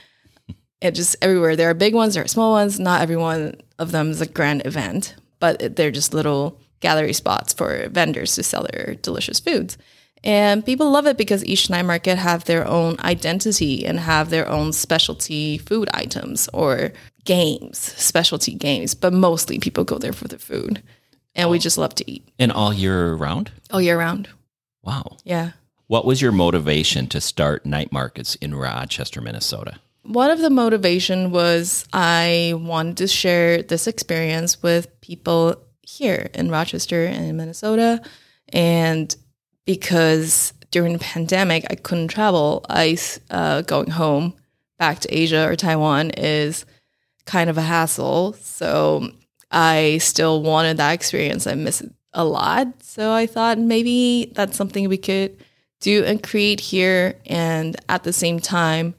and 0.81 0.95
just 0.95 1.15
everywhere 1.21 1.55
there 1.55 1.69
are 1.69 1.73
big 1.73 1.93
ones 1.93 2.13
there 2.15 2.23
are 2.23 2.27
small 2.27 2.51
ones 2.51 2.79
not 2.79 3.01
every 3.01 3.17
one 3.17 3.55
of 3.77 3.91
them 3.91 4.09
is 4.11 4.21
a 4.21 4.25
grand 4.27 4.65
event 4.65 5.15
but 5.39 5.75
they're 5.75 5.91
just 5.91 6.13
little 6.13 6.59
gallery 6.81 7.13
spots 7.13 7.53
for 7.53 7.87
vendors 7.89 8.35
to 8.35 8.43
sell 8.43 8.65
their 8.71 8.95
delicious 9.01 9.39
foods. 9.39 9.77
And 10.23 10.65
people 10.65 10.89
love 10.91 11.07
it 11.07 11.17
because 11.17 11.43
each 11.45 11.69
night 11.69 11.83
market 11.85 12.17
have 12.17 12.43
their 12.45 12.65
own 12.67 12.97
identity 12.99 13.85
and 13.85 13.99
have 13.99 14.29
their 14.29 14.47
own 14.49 14.73
specialty 14.73 15.57
food 15.57 15.89
items 15.93 16.49
or 16.53 16.91
games, 17.25 17.77
specialty 17.77 18.53
games. 18.53 18.95
But 18.95 19.13
mostly 19.13 19.59
people 19.59 19.83
go 19.83 19.97
there 19.97 20.13
for 20.13 20.27
the 20.27 20.37
food. 20.39 20.81
And 21.39 21.49
we 21.49 21.59
just 21.59 21.77
love 21.77 21.95
to 21.95 22.11
eat 22.11 22.27
And 22.37 22.51
all 22.51 22.73
year 22.73 23.13
round? 23.13 23.51
all 23.71 23.81
year 23.81 23.97
round. 23.97 24.29
Wow. 24.83 25.17
Yeah. 25.23 25.51
What 25.87 26.05
was 26.05 26.21
your 26.21 26.31
motivation 26.31 27.07
to 27.07 27.19
start 27.21 27.65
night 27.65 27.91
markets 27.91 28.35
in 28.35 28.53
Rochester, 28.55 29.21
Minnesota? 29.21 29.79
One 30.03 30.29
of 30.31 30.39
the 30.39 30.49
motivation 30.49 31.31
was 31.31 31.85
I 31.93 32.53
wanted 32.55 32.97
to 32.97 33.07
share 33.07 33.61
this 33.61 33.87
experience 33.87 34.61
with 34.63 34.87
people 35.01 35.55
here 35.81 36.29
in 36.33 36.49
Rochester 36.49 37.05
and 37.05 37.25
in 37.25 37.37
Minnesota. 37.37 38.01
And 38.49 39.15
because 39.65 40.53
during 40.71 40.93
the 40.93 40.99
pandemic, 40.99 41.65
I 41.69 41.75
couldn't 41.75 42.07
travel, 42.09 42.65
I 42.69 42.97
uh, 43.29 43.61
going 43.61 43.89
home 43.91 44.33
back 44.77 44.99
to 44.99 45.13
Asia 45.15 45.47
or 45.47 45.55
Taiwan 45.55 46.11
is 46.11 46.65
kind 47.25 47.49
of 47.49 47.57
a 47.57 47.61
hassle. 47.61 48.33
So 48.33 49.11
I 49.51 49.97
still 49.99 50.41
wanted 50.41 50.77
that 50.77 50.93
experience. 50.93 51.47
I 51.47 51.55
miss 51.55 51.81
it 51.81 51.91
a 52.13 52.23
lot. 52.23 52.83
So 52.83 53.11
I 53.11 53.25
thought 53.25 53.59
maybe 53.59 54.31
that's 54.35 54.57
something 54.57 54.87
we 54.87 54.97
could 54.97 55.37
do 55.79 56.03
and 56.03 56.21
create 56.21 56.59
here. 56.59 57.15
And 57.25 57.75
at 57.87 58.03
the 58.03 58.13
same 58.13 58.39
time, 58.39 58.95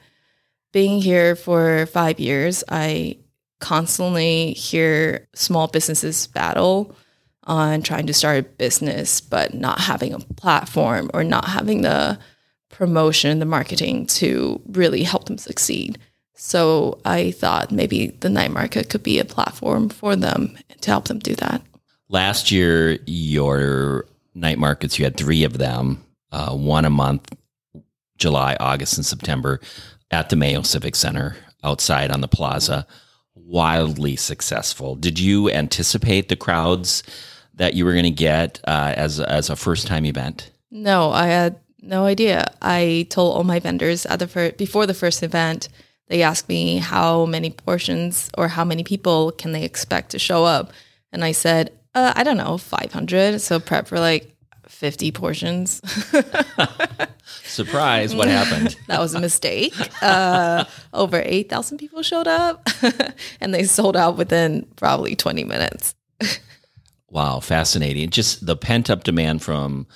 being 0.73 1.01
here 1.01 1.37
for 1.37 1.87
five 1.87 2.21
years, 2.21 2.63
I 2.69 3.19
constantly 3.61 4.53
hear 4.53 5.29
small 5.35 5.67
businesses 5.67 6.27
battle 6.29 6.97
on 7.45 7.83
trying 7.83 8.07
to 8.07 8.15
start 8.15 8.39
a 8.39 8.43
business, 8.43 9.21
but 9.21 9.55
not 9.55 9.81
having 9.81 10.13
a 10.13 10.21
platform 10.21 11.11
or 11.13 11.25
not 11.25 11.47
having 11.47 11.83
the 11.83 12.19
promotion, 12.71 13.31
and 13.31 13.43
the 13.43 13.47
marketing 13.47 14.07
to 14.07 14.61
really 14.69 15.03
help 15.03 15.27
them 15.27 15.37
succeed. 15.37 15.99
So 16.43 16.99
I 17.05 17.33
thought 17.33 17.71
maybe 17.71 18.09
the 18.21 18.31
night 18.31 18.51
market 18.51 18.89
could 18.89 19.03
be 19.03 19.19
a 19.19 19.27
platform 19.27 19.91
for 19.91 20.17
them 20.17 20.57
to 20.81 20.91
help 20.91 21.05
them 21.05 21.19
do 21.19 21.35
that. 21.37 21.61
Last 22.09 22.51
year, 22.51 22.99
your 23.05 24.07
night 24.35 24.59
markets, 24.59 24.99
you 24.99 25.05
had 25.05 25.19
three 25.19 25.45
of 25.45 25.59
them, 25.59 26.03
uh, 26.33 26.57
one 26.57 26.87
a 26.87 26.91
month, 26.91 27.31
July, 28.17 28.57
August, 28.59 28.97
and 28.97 29.05
September 29.05 29.61
at 30.11 30.31
the 30.31 30.37
Mayo 30.37 30.63
Civic 30.63 30.97
Center 30.97 31.37
outside 31.63 32.11
on 32.11 32.23
the 32.23 32.27
plaza. 32.27 32.87
Wildly 33.35 34.17
successful. 34.17 34.97
Did 34.97 35.21
you 35.21 35.51
anticipate 35.51 36.31
the 36.31 36.37
crowds 36.37 37.03
that 37.53 37.75
you 37.75 37.85
were 37.85 37.93
going 37.93 38.05
to 38.05 38.11
get 38.11 38.61
uh, 38.67 38.95
as, 38.97 39.21
as 39.21 39.51
a 39.51 39.57
first 39.57 39.87
time 39.87 40.07
event? 40.07 40.51
No, 40.71 41.11
I 41.11 41.27
had 41.27 41.61
no 41.83 42.07
idea. 42.07 42.47
I 42.63 43.07
told 43.11 43.37
all 43.37 43.45
my 43.45 43.61
vendors 43.61 44.07
at 44.07 44.21
the 44.21 44.27
fir- 44.27 44.53
before 44.53 44.87
the 44.87 44.95
first 44.95 45.23
event, 45.23 45.69
they 46.11 46.23
asked 46.23 46.49
me 46.49 46.79
how 46.79 47.25
many 47.25 47.51
portions 47.51 48.31
or 48.37 48.49
how 48.49 48.65
many 48.65 48.83
people 48.83 49.31
can 49.31 49.53
they 49.53 49.63
expect 49.63 50.11
to 50.11 50.19
show 50.19 50.45
up, 50.45 50.73
and 51.13 51.25
I 51.25 51.31
said, 51.31 51.73
uh, 51.95 52.13
I 52.17 52.25
don't 52.25 52.37
know, 52.37 52.59
five 52.59 52.93
hundred. 52.93 53.41
So 53.41 53.61
prep 53.61 53.87
for 53.87 54.01
like 54.01 54.35
fifty 54.67 55.13
portions. 55.13 55.81
Surprise, 57.45 58.15
what 58.15 58.27
happened? 58.27 58.77
that 58.89 58.99
was 58.99 59.15
a 59.15 59.21
mistake. 59.21 59.75
Uh, 60.03 60.65
over 60.93 61.23
eight 61.25 61.49
thousand 61.49 61.79
people 61.79 62.03
showed 62.03 62.27
up, 62.27 62.69
and 63.41 63.55
they 63.55 63.63
sold 63.63 63.97
out 63.97 64.17
within 64.17 64.67
probably 64.75 65.15
twenty 65.15 65.45
minutes. 65.45 65.95
Wow, 67.09 67.39
fascinating. 67.39 68.11
Just 68.11 68.47
the 68.47 68.57
pent 68.57 68.91
up 68.91 69.05
demand 69.05 69.43
from 69.43 69.87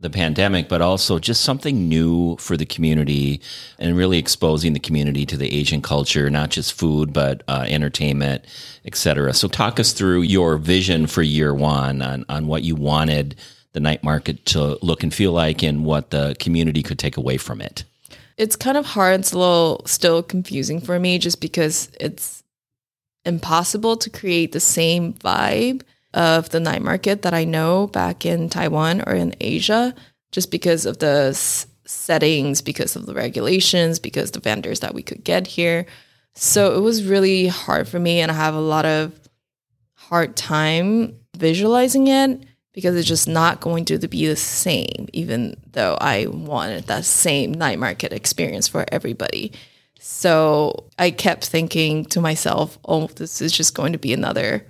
the 0.00 0.10
pandemic, 0.10 0.68
but 0.68 0.80
also 0.80 1.18
just 1.18 1.42
something 1.42 1.88
new 1.88 2.36
for 2.38 2.56
the 2.56 2.64
community 2.64 3.40
and 3.78 3.96
really 3.96 4.18
exposing 4.18 4.72
the 4.72 4.80
community 4.80 5.26
to 5.26 5.36
the 5.36 5.54
Asian 5.54 5.82
culture, 5.82 6.30
not 6.30 6.50
just 6.50 6.72
food, 6.72 7.12
but 7.12 7.42
uh, 7.48 7.66
entertainment, 7.68 8.44
et 8.86 8.96
cetera. 8.96 9.34
So, 9.34 9.46
talk 9.46 9.78
us 9.78 9.92
through 9.92 10.22
your 10.22 10.56
vision 10.56 11.06
for 11.06 11.22
year 11.22 11.54
one 11.54 12.00
on, 12.00 12.24
on 12.28 12.46
what 12.46 12.62
you 12.62 12.74
wanted 12.74 13.36
the 13.72 13.80
night 13.80 14.02
market 14.02 14.44
to 14.46 14.78
look 14.82 15.02
and 15.02 15.14
feel 15.14 15.32
like 15.32 15.62
and 15.62 15.84
what 15.84 16.10
the 16.10 16.34
community 16.40 16.82
could 16.82 16.98
take 16.98 17.16
away 17.16 17.36
from 17.36 17.60
it. 17.60 17.84
It's 18.36 18.56
kind 18.56 18.76
of 18.76 18.86
hard. 18.86 19.20
It's 19.20 19.32
a 19.32 19.38
little 19.38 19.82
still 19.86 20.22
confusing 20.22 20.80
for 20.80 20.98
me 20.98 21.18
just 21.18 21.40
because 21.40 21.90
it's 22.00 22.42
impossible 23.24 23.96
to 23.98 24.08
create 24.08 24.52
the 24.52 24.60
same 24.60 25.12
vibe 25.12 25.82
of 26.14 26.50
the 26.50 26.60
night 26.60 26.82
market 26.82 27.22
that 27.22 27.34
I 27.34 27.44
know 27.44 27.86
back 27.86 28.26
in 28.26 28.48
Taiwan 28.48 29.02
or 29.06 29.14
in 29.14 29.34
Asia, 29.40 29.94
just 30.32 30.50
because 30.50 30.86
of 30.86 30.98
the 30.98 31.32
settings, 31.84 32.62
because 32.62 32.96
of 32.96 33.06
the 33.06 33.14
regulations, 33.14 33.98
because 33.98 34.30
the 34.30 34.40
vendors 34.40 34.80
that 34.80 34.94
we 34.94 35.02
could 35.02 35.24
get 35.24 35.46
here. 35.46 35.86
So 36.34 36.76
it 36.76 36.80
was 36.80 37.04
really 37.04 37.48
hard 37.48 37.88
for 37.88 37.98
me, 37.98 38.20
and 38.20 38.30
I 38.30 38.34
have 38.34 38.54
a 38.54 38.60
lot 38.60 38.86
of 38.86 39.18
hard 39.94 40.36
time 40.36 41.16
visualizing 41.36 42.08
it 42.08 42.44
because 42.72 42.94
it's 42.94 43.08
just 43.08 43.28
not 43.28 43.60
going 43.60 43.84
to 43.86 43.98
be 44.08 44.26
the 44.26 44.36
same, 44.36 45.08
even 45.12 45.54
though 45.72 45.96
I 46.00 46.26
wanted 46.26 46.86
that 46.86 47.04
same 47.04 47.52
night 47.52 47.78
market 47.78 48.12
experience 48.12 48.68
for 48.68 48.84
everybody. 48.92 49.52
So 49.98 50.84
I 50.98 51.10
kept 51.10 51.46
thinking 51.46 52.04
to 52.06 52.20
myself, 52.20 52.78
oh, 52.84 53.08
this 53.08 53.42
is 53.42 53.52
just 53.52 53.74
going 53.74 53.92
to 53.92 53.98
be 53.98 54.12
another 54.12 54.66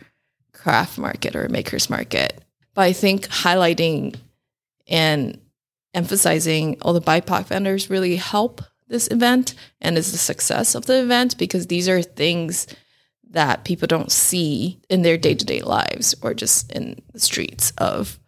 craft 0.61 0.99
market 0.99 1.35
or 1.35 1.49
maker's 1.49 1.89
market. 1.89 2.43
But 2.75 2.83
I 2.83 2.93
think 2.93 3.27
highlighting 3.29 4.17
and 4.87 5.41
emphasizing 5.95 6.77
all 6.83 6.93
the 6.93 7.01
BIPOC 7.01 7.47
vendors 7.47 7.91
really 7.91 8.17
help 8.17 8.63
this 8.89 9.09
event 9.11 9.55
and 9.81 9.97
is 9.97 10.13
the 10.13 10.19
success 10.19 10.75
of 10.75 10.87
the 10.87 11.01
event 11.03 11.39
because 11.39 11.67
these 11.67 11.89
are 11.89 12.03
things 12.03 12.67
that 13.31 13.65
people 13.65 13.87
don't 13.87 14.11
see 14.11 14.81
in 14.89 15.03
their 15.03 15.17
day-to-day 15.17 15.63
lives 15.63 16.15
or 16.23 16.35
just 16.35 16.71
in 16.73 17.01
the 17.13 17.21
streets 17.21 17.73
of 17.79 18.19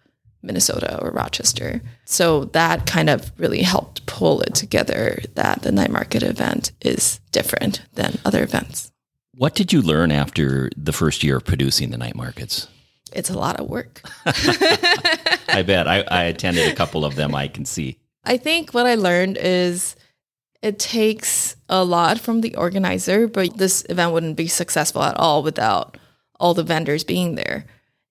Minnesota 0.43 1.01
or 1.03 1.11
Rochester. 1.11 1.83
So 2.05 2.45
that 2.47 2.87
kind 2.87 3.11
of 3.11 3.33
really 3.37 3.63
helped 3.63 4.07
pull 4.07 4.41
it 4.43 4.55
together 4.55 5.21
that 5.35 5.63
the 5.63 5.73
night 5.73 5.91
market 5.91 6.23
event 6.23 6.73
is 6.81 7.21
different 7.33 7.83
than 7.95 8.19
other 8.25 8.43
events. 8.43 8.92
What 9.35 9.55
did 9.55 9.73
you 9.73 9.81
learn 9.81 10.13
after 10.13 10.71
the 10.77 10.93
first 10.93 11.23
year 11.23 11.39
of 11.39 11.45
producing 11.45 11.91
the 11.91 11.99
night 11.99 12.15
markets? 12.15 12.69
It's 13.13 13.31
a 13.31 13.39
lot 13.39 13.61
of 13.61 13.69
work. 13.69 14.03
I 14.27 15.63
bet. 15.67 15.89
I, 15.89 16.01
I 16.03 16.25
attended 16.25 16.71
a 16.71 16.75
couple 16.75 17.05
of 17.05 17.17
them, 17.17 17.35
I 17.35 17.49
can 17.49 17.65
see. 17.65 17.99
I 18.25 18.37
think 18.37 18.73
what 18.73 18.87
I 18.87 18.95
learned 18.95 19.39
is 19.39 19.97
it 20.63 20.79
takes 20.79 21.57
a 21.69 21.85
lot 21.85 22.21
from 22.21 22.41
the 22.41 22.55
organizer, 22.57 23.27
but 23.27 23.57
this 23.57 23.85
event 23.89 24.13
wouldn't 24.13 24.37
be 24.37 24.47
successful 24.47 25.03
at 25.03 25.17
all 25.17 25.43
without 25.43 25.97
all 26.39 26.55
the 26.55 26.63
vendors 26.63 27.05
being 27.05 27.35
there. 27.35 27.67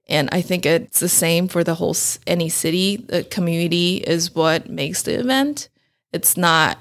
And 0.09 0.27
I 0.31 0.41
think 0.41 0.65
it's 0.65 0.99
the 0.99 1.09
same 1.09 1.47
for 1.47 1.63
the 1.63 1.75
whole 1.75 1.95
any 2.27 2.49
city. 2.49 2.97
The 2.97 3.23
community 3.23 3.97
is 3.97 4.35
what 4.35 4.69
makes 4.69 5.03
the 5.03 5.19
event. 5.19 5.69
It's 6.11 6.35
not. 6.35 6.77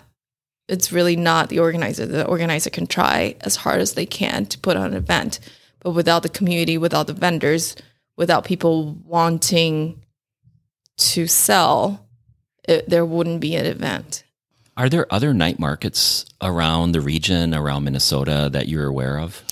It's 0.71 0.93
really 0.93 1.17
not 1.17 1.49
the 1.49 1.59
organizer. 1.59 2.07
The 2.07 2.25
organizer 2.27 2.71
can 2.71 2.87
try 2.87 3.35
as 3.41 3.57
hard 3.57 3.81
as 3.81 3.95
they 3.95 4.07
can 4.07 4.47
to 4.47 4.59
put 4.59 4.77
on 4.77 4.87
an 4.87 4.95
event, 4.95 5.41
but 5.81 5.91
without 5.91 6.23
the 6.23 6.29
community, 6.29 6.79
without 6.79 7.09
the 7.09 7.13
vendors, 7.13 7.75
without 8.17 8.45
people 8.45 8.97
wanting 9.05 10.01
to 10.99 11.27
sell, 11.27 12.07
it, 12.69 12.89
there 12.89 13.05
wouldn't 13.05 13.41
be 13.41 13.57
an 13.57 13.67
event. 13.67 14.23
Are 14.77 14.89
there 14.89 15.13
other 15.13 15.35
night 15.35 15.59
markets 15.59 16.25
around 16.41 16.93
the 16.93 17.01
region, 17.01 17.53
around 17.53 17.83
Minnesota, 17.83 18.49
that 18.53 18.69
you're 18.69 18.87
aware 18.87 19.19
of? 19.19 19.43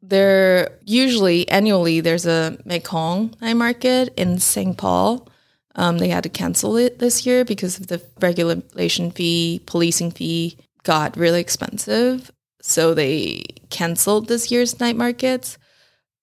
There 0.00 0.78
usually 0.84 1.48
annually 1.48 2.00
there's 2.00 2.24
a 2.24 2.56
Mekong 2.64 3.34
night 3.40 3.54
market 3.54 4.14
in 4.16 4.38
St. 4.38 4.78
Paul. 4.78 5.28
Um, 5.74 5.98
they 5.98 6.08
had 6.08 6.22
to 6.22 6.28
cancel 6.28 6.76
it 6.76 7.00
this 7.00 7.26
year 7.26 7.44
because 7.44 7.80
of 7.80 7.88
the 7.88 8.00
regulation 8.20 9.10
fee, 9.10 9.60
policing 9.66 10.12
fee 10.12 10.56
got 10.88 11.18
really 11.18 11.38
expensive. 11.38 12.32
So 12.62 12.94
they 12.94 13.44
canceled 13.68 14.26
this 14.26 14.50
year's 14.50 14.80
night 14.80 14.96
markets. 14.96 15.58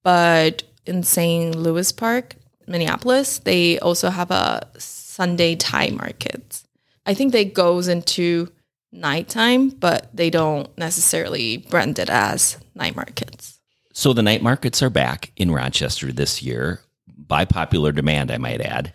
But 0.03 0.63
in 0.87 1.03
St. 1.03 1.55
Louis 1.55 1.91
Park, 1.91 2.35
Minneapolis, 2.65 3.37
they 3.37 3.77
also 3.77 4.09
have 4.09 4.31
a 4.31 4.67
Sunday 4.79 5.55
Thai 5.55 5.91
market. 5.91 6.63
I 7.05 7.13
think 7.13 7.31
they 7.31 7.45
goes 7.45 7.87
into 7.87 8.51
nighttime, 8.91 9.69
but 9.69 10.09
they 10.15 10.31
don't 10.31 10.75
necessarily 10.79 11.57
brand 11.57 11.99
it 11.99 12.09
as 12.09 12.57
night 12.73 12.95
markets. 12.95 13.59
So 13.93 14.13
the 14.13 14.23
night 14.23 14.41
markets 14.41 14.81
are 14.81 14.89
back 14.89 15.31
in 15.37 15.51
Rochester 15.51 16.11
this 16.11 16.41
year 16.41 16.81
by 17.07 17.45
popular 17.45 17.91
demand, 17.91 18.31
I 18.31 18.39
might 18.39 18.61
add. 18.61 18.93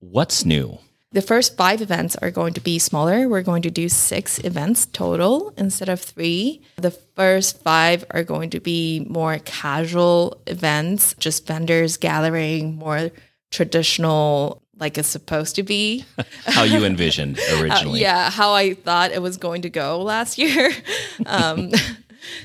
What's 0.00 0.44
new? 0.44 0.78
The 1.12 1.22
first 1.22 1.56
five 1.56 1.80
events 1.80 2.16
are 2.16 2.30
going 2.30 2.52
to 2.54 2.60
be 2.60 2.78
smaller. 2.78 3.28
We're 3.28 3.42
going 3.42 3.62
to 3.62 3.70
do 3.70 3.88
six 3.88 4.38
events 4.40 4.86
total 4.86 5.54
instead 5.56 5.88
of 5.88 6.00
three. 6.00 6.62
The 6.76 6.90
first 6.90 7.62
five 7.62 8.04
are 8.10 8.24
going 8.24 8.50
to 8.50 8.60
be 8.60 9.06
more 9.08 9.38
casual 9.44 10.40
events, 10.46 11.14
just 11.18 11.46
vendors 11.46 11.96
gathering, 11.96 12.76
more 12.76 13.10
traditional, 13.50 14.62
like 14.78 14.98
it's 14.98 15.08
supposed 15.08 15.54
to 15.56 15.62
be. 15.62 16.04
How 16.44 16.64
you 16.64 16.84
envisioned 16.84 17.38
originally. 17.60 18.00
yeah, 18.00 18.28
how 18.30 18.52
I 18.52 18.74
thought 18.74 19.12
it 19.12 19.22
was 19.22 19.36
going 19.36 19.62
to 19.62 19.70
go 19.70 20.02
last 20.02 20.36
year. 20.38 20.70
um, 21.26 21.70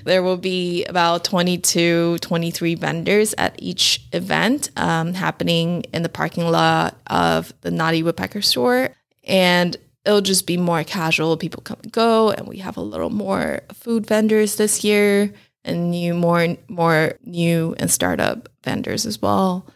there 0.04 0.24
will 0.24 0.38
be 0.38 0.86
about 0.86 1.24
22, 1.24 2.18
23 2.20 2.76
vendors 2.76 3.34
at 3.38 3.56
each 3.58 4.06
event 4.14 4.70
um, 4.78 5.14
happening 5.14 5.84
in 5.94 6.04
the 6.04 6.10
parking 6.10 6.48
lot 6.48 6.98
of 7.08 7.54
the 7.62 7.72
Knotty 7.72 8.04
Woodpecker 8.04 8.42
store. 8.42 8.90
And 9.24 9.78
it'll 10.06 10.22
just 10.22 10.48
be 10.48 10.58
more 10.58 10.84
casual. 10.84 11.38
People 11.38 11.62
come 11.62 11.80
and 11.84 11.92
go, 11.92 12.32
and 12.32 12.48
we 12.48 12.58
have 12.58 12.78
a 12.78 12.82
little 12.82 13.10
more 13.10 13.62
food 13.74 14.06
vendors 14.06 14.56
this 14.56 14.84
year 14.84 15.34
and 15.64 15.92
new 15.92 16.14
more 16.14 16.58
more 16.68 17.14
new 17.24 17.76
and 17.78 17.92
startup 17.92 18.50
vendors 18.64 19.06
as 19.06 19.22
well. 19.22 19.68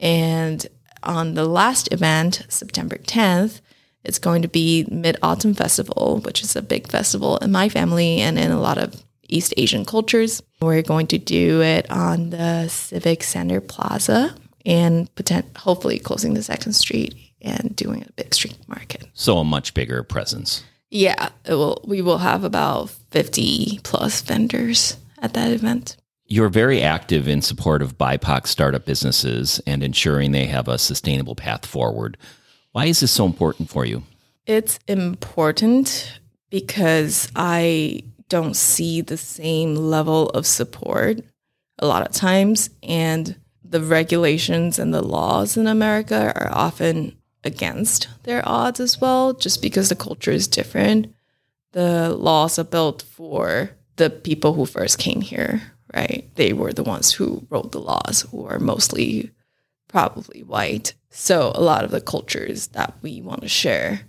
And 0.00 0.66
on 1.02 1.34
the 1.34 1.44
last 1.44 1.92
event, 1.92 2.46
September 2.48 2.96
10th, 2.96 3.60
it's 4.04 4.18
going 4.18 4.42
to 4.42 4.48
be 4.48 4.86
Mid 4.90 5.16
Autumn 5.22 5.54
Festival, 5.54 6.20
which 6.24 6.42
is 6.42 6.56
a 6.56 6.62
big 6.62 6.88
festival 6.88 7.36
in 7.38 7.52
my 7.52 7.68
family 7.68 8.20
and 8.20 8.38
in 8.38 8.50
a 8.50 8.60
lot 8.60 8.78
of 8.78 9.02
East 9.34 9.52
Asian 9.56 9.84
cultures. 9.84 10.42
We're 10.62 10.82
going 10.82 11.08
to 11.08 11.18
do 11.18 11.60
it 11.60 11.90
on 11.90 12.30
the 12.30 12.68
Civic 12.68 13.22
Center 13.22 13.60
Plaza 13.60 14.34
and 14.64 15.12
potent- 15.16 15.56
hopefully 15.56 15.98
closing 15.98 16.34
the 16.34 16.42
second 16.42 16.74
street 16.74 17.14
and 17.42 17.74
doing 17.76 18.02
a 18.02 18.12
big 18.12 18.32
street 18.32 18.56
market. 18.68 19.04
So 19.12 19.38
a 19.38 19.44
much 19.44 19.74
bigger 19.74 20.02
presence. 20.02 20.64
Yeah, 20.90 21.30
it 21.44 21.54
will. 21.54 21.82
We 21.84 22.00
will 22.02 22.18
have 22.18 22.44
about 22.44 22.90
fifty 23.10 23.80
plus 23.82 24.20
vendors 24.22 24.96
at 25.20 25.34
that 25.34 25.50
event. 25.50 25.96
You're 26.26 26.48
very 26.48 26.80
active 26.80 27.28
in 27.28 27.42
support 27.42 27.82
of 27.82 27.98
BIPOC 27.98 28.46
startup 28.46 28.86
businesses 28.86 29.60
and 29.66 29.82
ensuring 29.82 30.32
they 30.32 30.46
have 30.46 30.68
a 30.68 30.78
sustainable 30.78 31.34
path 31.34 31.66
forward. 31.66 32.16
Why 32.72 32.86
is 32.86 33.00
this 33.00 33.10
so 33.10 33.26
important 33.26 33.68
for 33.68 33.84
you? 33.84 34.04
It's 34.46 34.78
important 34.86 36.18
because 36.50 37.30
I 37.34 38.04
don't 38.28 38.56
see 38.56 39.00
the 39.00 39.16
same 39.16 39.74
level 39.74 40.30
of 40.30 40.46
support 40.46 41.20
a 41.78 41.86
lot 41.86 42.06
of 42.06 42.12
times, 42.12 42.70
and 42.82 43.36
the 43.62 43.80
regulations 43.80 44.78
and 44.78 44.94
the 44.94 45.02
laws 45.02 45.56
in 45.56 45.66
America 45.66 46.32
are 46.36 46.50
often 46.52 47.16
against 47.42 48.08
their 48.22 48.46
odds 48.48 48.80
as 48.80 49.00
well, 49.00 49.32
just 49.32 49.60
because 49.60 49.88
the 49.88 49.96
culture 49.96 50.30
is 50.30 50.48
different. 50.48 51.12
The 51.72 52.14
laws 52.14 52.58
are 52.58 52.64
built 52.64 53.02
for 53.02 53.70
the 53.96 54.10
people 54.10 54.54
who 54.54 54.66
first 54.66 54.98
came 54.98 55.20
here, 55.20 55.62
right? 55.94 56.30
They 56.36 56.52
were 56.52 56.72
the 56.72 56.84
ones 56.84 57.12
who 57.12 57.46
wrote 57.50 57.72
the 57.72 57.80
laws, 57.80 58.26
who 58.30 58.46
are 58.46 58.58
mostly 58.58 59.30
probably 59.88 60.42
white. 60.42 60.94
So 61.10 61.52
a 61.54 61.60
lot 61.60 61.84
of 61.84 61.90
the 61.90 62.00
cultures 62.00 62.68
that 62.68 62.94
we 63.02 63.20
want 63.20 63.42
to 63.42 63.48
share 63.48 64.02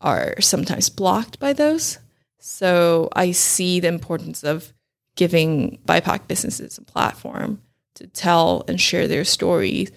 are 0.00 0.40
sometimes 0.40 0.88
blocked 0.88 1.38
by 1.38 1.52
those. 1.52 1.98
So 2.40 3.08
I 3.12 3.32
see 3.32 3.80
the 3.80 3.88
importance 3.88 4.42
of 4.42 4.72
giving 5.14 5.78
BIPOC 5.86 6.26
businesses 6.26 6.78
a 6.78 6.82
platform 6.82 7.60
to 7.94 8.06
tell 8.06 8.64
and 8.66 8.80
share 8.80 9.06
their 9.06 9.24
stories 9.24 9.90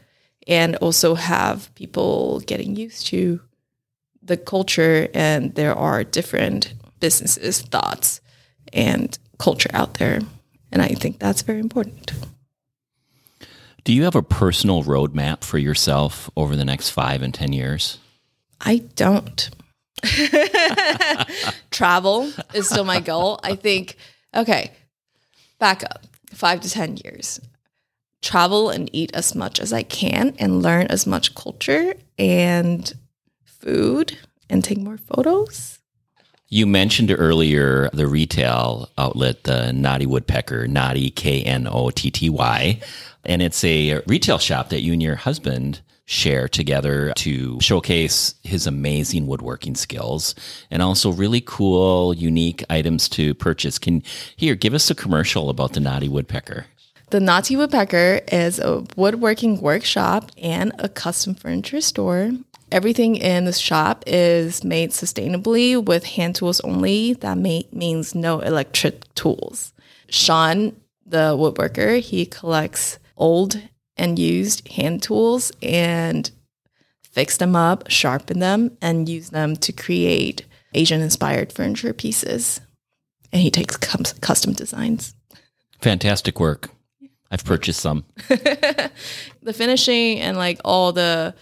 and 0.47 0.75
also 0.77 1.15
have 1.15 1.73
people 1.75 2.41
getting 2.41 2.75
used 2.75 3.07
to 3.07 3.39
the 4.21 4.37
culture 4.37 5.07
and 5.13 5.55
there 5.55 5.75
are 5.75 6.03
different 6.03 6.73
businesses, 6.99 7.61
thoughts, 7.61 8.21
and 8.71 9.17
culture 9.37 9.69
out 9.73 9.95
there. 9.95 10.19
And 10.71 10.81
I 10.81 10.89
think 10.89 11.19
that's 11.19 11.41
very 11.41 11.59
important. 11.59 12.11
Do 13.83 13.93
you 13.93 14.03
have 14.03 14.15
a 14.15 14.23
personal 14.23 14.83
roadmap 14.83 15.43
for 15.43 15.57
yourself 15.57 16.29
over 16.37 16.55
the 16.55 16.65
next 16.65 16.89
five 16.89 17.21
and 17.21 17.33
10 17.33 17.53
years? 17.53 17.99
I 18.61 18.77
don't. 18.95 19.49
Travel 21.71 22.31
is 22.53 22.67
still 22.69 22.83
my 22.83 22.99
goal. 22.99 23.39
I 23.43 23.55
think, 23.55 23.97
okay, 24.35 24.71
back 25.59 25.83
up 25.83 26.05
five 26.33 26.61
to 26.61 26.69
10 26.69 26.97
years. 27.03 27.39
Travel 28.21 28.69
and 28.69 28.89
eat 28.93 29.11
as 29.13 29.35
much 29.35 29.59
as 29.59 29.73
I 29.73 29.83
can 29.83 30.35
and 30.39 30.61
learn 30.61 30.87
as 30.87 31.05
much 31.05 31.35
culture 31.35 31.93
and 32.17 32.93
food 33.45 34.17
and 34.49 34.63
take 34.63 34.77
more 34.77 34.97
photos. 34.97 35.79
You 36.49 36.67
mentioned 36.67 37.11
earlier 37.11 37.89
the 37.93 38.07
retail 38.07 38.89
outlet, 38.97 39.43
the 39.43 39.71
Knotty 39.73 40.05
Woodpecker, 40.05 40.67
Knotty 40.67 41.09
K 41.09 41.41
N 41.41 41.67
O 41.69 41.89
T 41.89 42.11
T 42.11 42.29
Y. 42.29 42.79
And 43.25 43.41
it's 43.41 43.63
a 43.63 44.01
retail 44.05 44.37
shop 44.37 44.69
that 44.69 44.81
you 44.81 44.93
and 44.93 45.01
your 45.01 45.15
husband 45.15 45.81
share 46.05 46.47
together 46.47 47.13
to 47.15 47.59
showcase 47.61 48.35
his 48.43 48.67
amazing 48.67 49.25
woodworking 49.27 49.75
skills 49.75 50.35
and 50.69 50.81
also 50.81 51.11
really 51.11 51.41
cool, 51.41 52.13
unique 52.13 52.63
items 52.69 53.07
to 53.09 53.33
purchase. 53.33 53.79
Can 53.79 54.03
here 54.35 54.55
give 54.55 54.73
us 54.73 54.89
a 54.89 54.95
commercial 54.95 55.49
about 55.49 55.73
the 55.73 55.79
Knotty 55.79 56.09
Woodpecker? 56.09 56.65
The 57.09 57.19
Knotty 57.19 57.55
Woodpecker 57.55 58.21
is 58.31 58.59
a 58.59 58.83
woodworking 58.95 59.61
workshop 59.61 60.31
and 60.37 60.73
a 60.79 60.89
custom 60.89 61.35
furniture 61.35 61.81
store. 61.81 62.31
Everything 62.71 63.17
in 63.17 63.45
the 63.45 63.53
shop 63.53 64.03
is 64.07 64.63
made 64.63 64.89
sustainably 64.89 65.83
with 65.83 66.03
hand 66.05 66.35
tools 66.35 66.59
only. 66.61 67.13
That 67.13 67.37
may, 67.37 67.67
means 67.71 68.15
no 68.15 68.39
electric 68.39 69.13
tools. 69.13 69.73
Sean, 70.09 70.75
the 71.05 71.37
woodworker, 71.37 71.99
he 71.99 72.25
collects 72.25 72.97
old 73.15 73.61
and 73.97 74.17
used 74.17 74.67
hand 74.69 75.03
tools 75.03 75.51
and 75.61 76.31
fixed 77.01 77.39
them 77.39 77.55
up, 77.55 77.89
sharpened 77.89 78.41
them, 78.41 78.77
and 78.81 79.07
used 79.07 79.31
them 79.31 79.55
to 79.57 79.71
create 79.71 80.45
Asian 80.73 81.01
inspired 81.01 81.53
furniture 81.53 81.93
pieces. 81.93 82.59
And 83.31 83.41
he 83.41 83.51
takes 83.51 83.77
custom 83.77 84.53
designs. 84.53 85.15
Fantastic 85.81 86.39
work. 86.39 86.69
I've 87.31 87.43
purchased 87.43 87.79
some. 87.79 88.05
the 88.27 88.91
finishing 89.53 90.19
and 90.19 90.37
like 90.37 90.59
all 90.63 90.91
the 90.93 91.33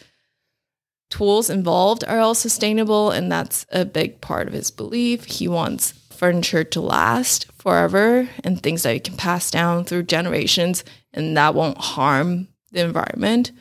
tools 1.10 1.50
involved 1.50 2.06
are 2.06 2.20
all 2.20 2.34
sustainable 2.34 3.12
and 3.12 3.30
that's 3.30 3.66
a 3.72 3.84
big 3.84 4.22
part 4.22 4.48
of 4.48 4.54
his 4.54 4.72
belief 4.72 5.26
he 5.26 5.48
wants 5.48 5.92
furniture 6.10 6.64
to 6.64 6.80
last 6.80 7.51
forever 7.62 8.28
and 8.43 8.62
things 8.62 8.84
that 8.84 8.93
you 8.93 9.00
can 9.00 9.15
pass 9.15 9.52
down 9.52 9.86
through 9.86 10.04
generations 10.04 10.84
and 11.13 11.38
that 11.38 11.54
won't 11.54 11.78
harm 11.78 12.47
the 12.71 12.84
environment 12.84 13.52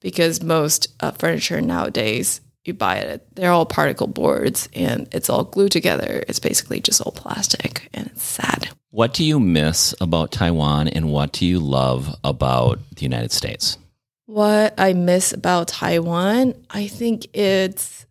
because 0.00 0.42
most 0.42 0.94
uh, 1.00 1.10
furniture 1.12 1.60
nowadays 1.60 2.42
you 2.64 2.74
buy 2.74 2.96
it 2.96 3.26
they're 3.34 3.52
all 3.52 3.64
particle 3.64 4.08
boards 4.08 4.68
and 4.74 5.08
it's 5.12 5.30
all 5.30 5.44
glued 5.44 5.72
together 5.72 6.22
it's 6.28 6.40
basically 6.40 6.80
just 6.80 7.00
all 7.00 7.12
plastic 7.12 7.88
and 7.94 8.08
it's 8.08 8.22
sad 8.22 8.68
What 8.90 9.14
do 9.14 9.24
you 9.24 9.38
miss 9.38 9.94
about 10.00 10.32
Taiwan 10.32 10.88
and 10.88 11.10
what 11.10 11.32
do 11.32 11.44
you 11.46 11.58
love 11.58 12.14
about 12.24 12.78
the 12.94 13.02
United 13.02 13.30
States? 13.30 13.76
What 14.24 14.72
I 14.78 14.94
miss 14.94 15.34
about 15.34 15.68
Taiwan, 15.68 16.54
I 16.70 16.86
think 16.86 17.26
it's 17.36 18.06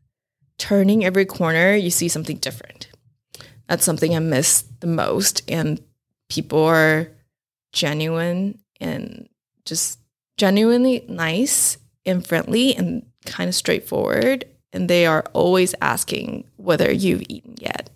turning 0.60 1.03
every 1.03 1.25
corner, 1.25 1.73
you 1.73 1.89
see 1.89 2.08
something 2.08 2.38
different. 2.38 2.88
That's 3.67 3.84
something 3.84 4.15
I 4.15 4.19
miss 4.19 4.63
the 4.80 4.88
most. 4.88 5.41
And 5.49 5.82
people 6.30 6.63
are 6.63 7.12
genuine 7.71 8.60
and 8.80 9.28
just 9.65 9.99
genuinely 10.38 11.06
nice 11.08 11.78
and 12.06 12.25
friendly 12.25 12.75
and 12.75 13.06
kind 13.25 13.47
of 13.47 13.56
straightforward. 13.56 14.45
And 14.73 14.89
they 14.89 15.06
are 15.06 15.25
always 15.34 15.73
asking 15.82 16.45
whether 16.58 16.91
you've 16.91 17.23
eaten 17.30 17.56
yet 17.60 17.89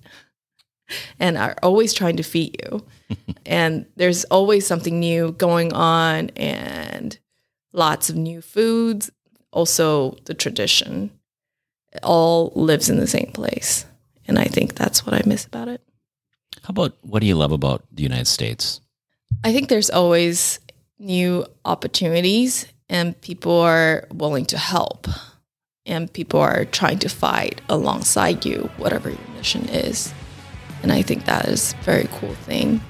and 1.19 1.37
are 1.37 1.55
always 1.61 1.93
trying 1.93 2.17
to 2.17 2.23
feed 2.23 2.59
you. 2.63 2.85
and 3.45 3.85
there's 3.95 4.23
always 4.25 4.65
something 4.65 4.99
new 4.99 5.33
going 5.33 5.73
on 5.73 6.29
and 6.35 7.17
lots 7.73 8.09
of 8.09 8.15
new 8.15 8.41
foods. 8.41 9.09
Also, 9.51 10.15
the 10.25 10.33
tradition 10.33 11.11
it 11.91 12.03
all 12.03 12.51
lives 12.55 12.89
in 12.89 12.99
the 12.99 13.07
same 13.07 13.31
place. 13.33 13.85
And 14.29 14.37
I 14.37 14.45
think 14.45 14.75
that's 14.75 15.07
what 15.07 15.15
I 15.15 15.23
miss 15.25 15.45
about 15.45 15.67
it. 15.67 15.81
How 16.61 16.69
about 16.69 16.95
what 17.01 17.21
do 17.21 17.25
you 17.25 17.35
love 17.35 17.51
about 17.51 17.83
the 17.91 18.03
United 18.03 18.27
States? 18.27 18.79
I 19.43 19.51
think 19.51 19.69
there's 19.69 19.89
always 19.89 20.59
new 20.99 21.47
opportunities 21.65 22.67
and 22.89 23.19
people 23.21 23.59
are 23.59 24.07
willing 24.13 24.45
to 24.45 24.57
help 24.57 25.07
and 25.87 26.13
people 26.13 26.39
are 26.39 26.65
trying 26.65 26.99
to 26.99 27.09
fight 27.09 27.59
alongside 27.69 28.45
you, 28.45 28.69
whatever 28.77 29.09
your 29.09 29.27
mission 29.35 29.67
is. 29.69 30.13
And 30.83 30.91
I 30.91 31.01
think 31.01 31.25
that 31.25 31.45
is 31.47 31.73
a 31.73 31.83
very 31.83 32.07
cool 32.11 32.35
thing. 32.35 32.81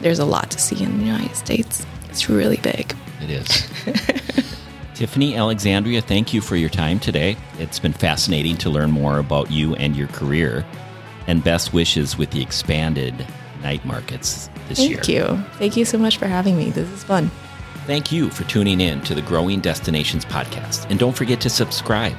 There's 0.00 0.18
a 0.18 0.26
lot 0.26 0.50
to 0.50 0.58
see 0.58 0.84
in 0.84 0.98
the 0.98 1.06
United 1.06 1.36
States. 1.36 1.86
It's 2.10 2.28
really 2.28 2.58
big. 2.58 2.94
It 3.22 3.30
is. 3.30 4.46
Tiffany 5.02 5.34
Alexandria, 5.34 6.00
thank 6.00 6.32
you 6.32 6.40
for 6.40 6.54
your 6.54 6.68
time 6.68 7.00
today. 7.00 7.36
It's 7.58 7.80
been 7.80 7.92
fascinating 7.92 8.56
to 8.58 8.70
learn 8.70 8.92
more 8.92 9.18
about 9.18 9.50
you 9.50 9.74
and 9.74 9.96
your 9.96 10.06
career. 10.06 10.64
And 11.26 11.42
best 11.42 11.72
wishes 11.72 12.16
with 12.16 12.30
the 12.30 12.40
expanded 12.40 13.26
night 13.64 13.84
markets 13.84 14.48
this 14.68 14.78
Thank 14.78 14.90
year. 14.90 14.98
Thank 14.98 15.08
you. 15.08 15.44
Thank 15.58 15.76
you 15.76 15.84
so 15.84 15.98
much 15.98 16.18
for 16.18 16.28
having 16.28 16.56
me. 16.56 16.70
This 16.70 16.88
is 16.88 17.02
fun. 17.02 17.32
Thank 17.84 18.12
you 18.12 18.30
for 18.30 18.44
tuning 18.44 18.80
in 18.80 19.00
to 19.00 19.16
the 19.16 19.22
Growing 19.22 19.58
Destinations 19.58 20.24
podcast. 20.24 20.88
And 20.88 21.00
don't 21.00 21.16
forget 21.16 21.40
to 21.40 21.50
subscribe. 21.50 22.16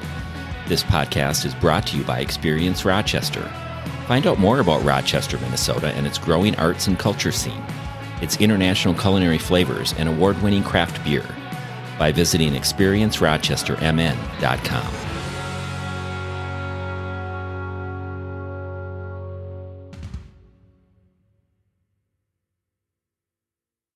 This 0.67 0.83
podcast 0.83 1.45
is 1.45 1.55
brought 1.55 1.87
to 1.87 1.97
you 1.97 2.03
by 2.03 2.19
Experience 2.19 2.83
Rochester. 2.83 3.49
Find 4.07 4.27
out 4.27 4.39
more 4.39 4.59
about 4.59 4.83
Rochester, 4.83 5.37
Minnesota 5.37 5.87
and 5.93 6.05
its 6.05 6.17
growing 6.17 6.53
arts 6.57 6.87
and 6.87 6.99
culture 6.99 7.31
scene, 7.31 7.63
its 8.21 8.41
international 8.41 8.93
culinary 8.93 9.37
flavors, 9.37 9.93
and 9.97 10.09
award 10.09 10.41
winning 10.41 10.63
craft 10.63 11.01
beer 11.05 11.23
by 12.03 12.11
visiting 12.11 12.51
experiencerochestermn.com. 12.51 15.12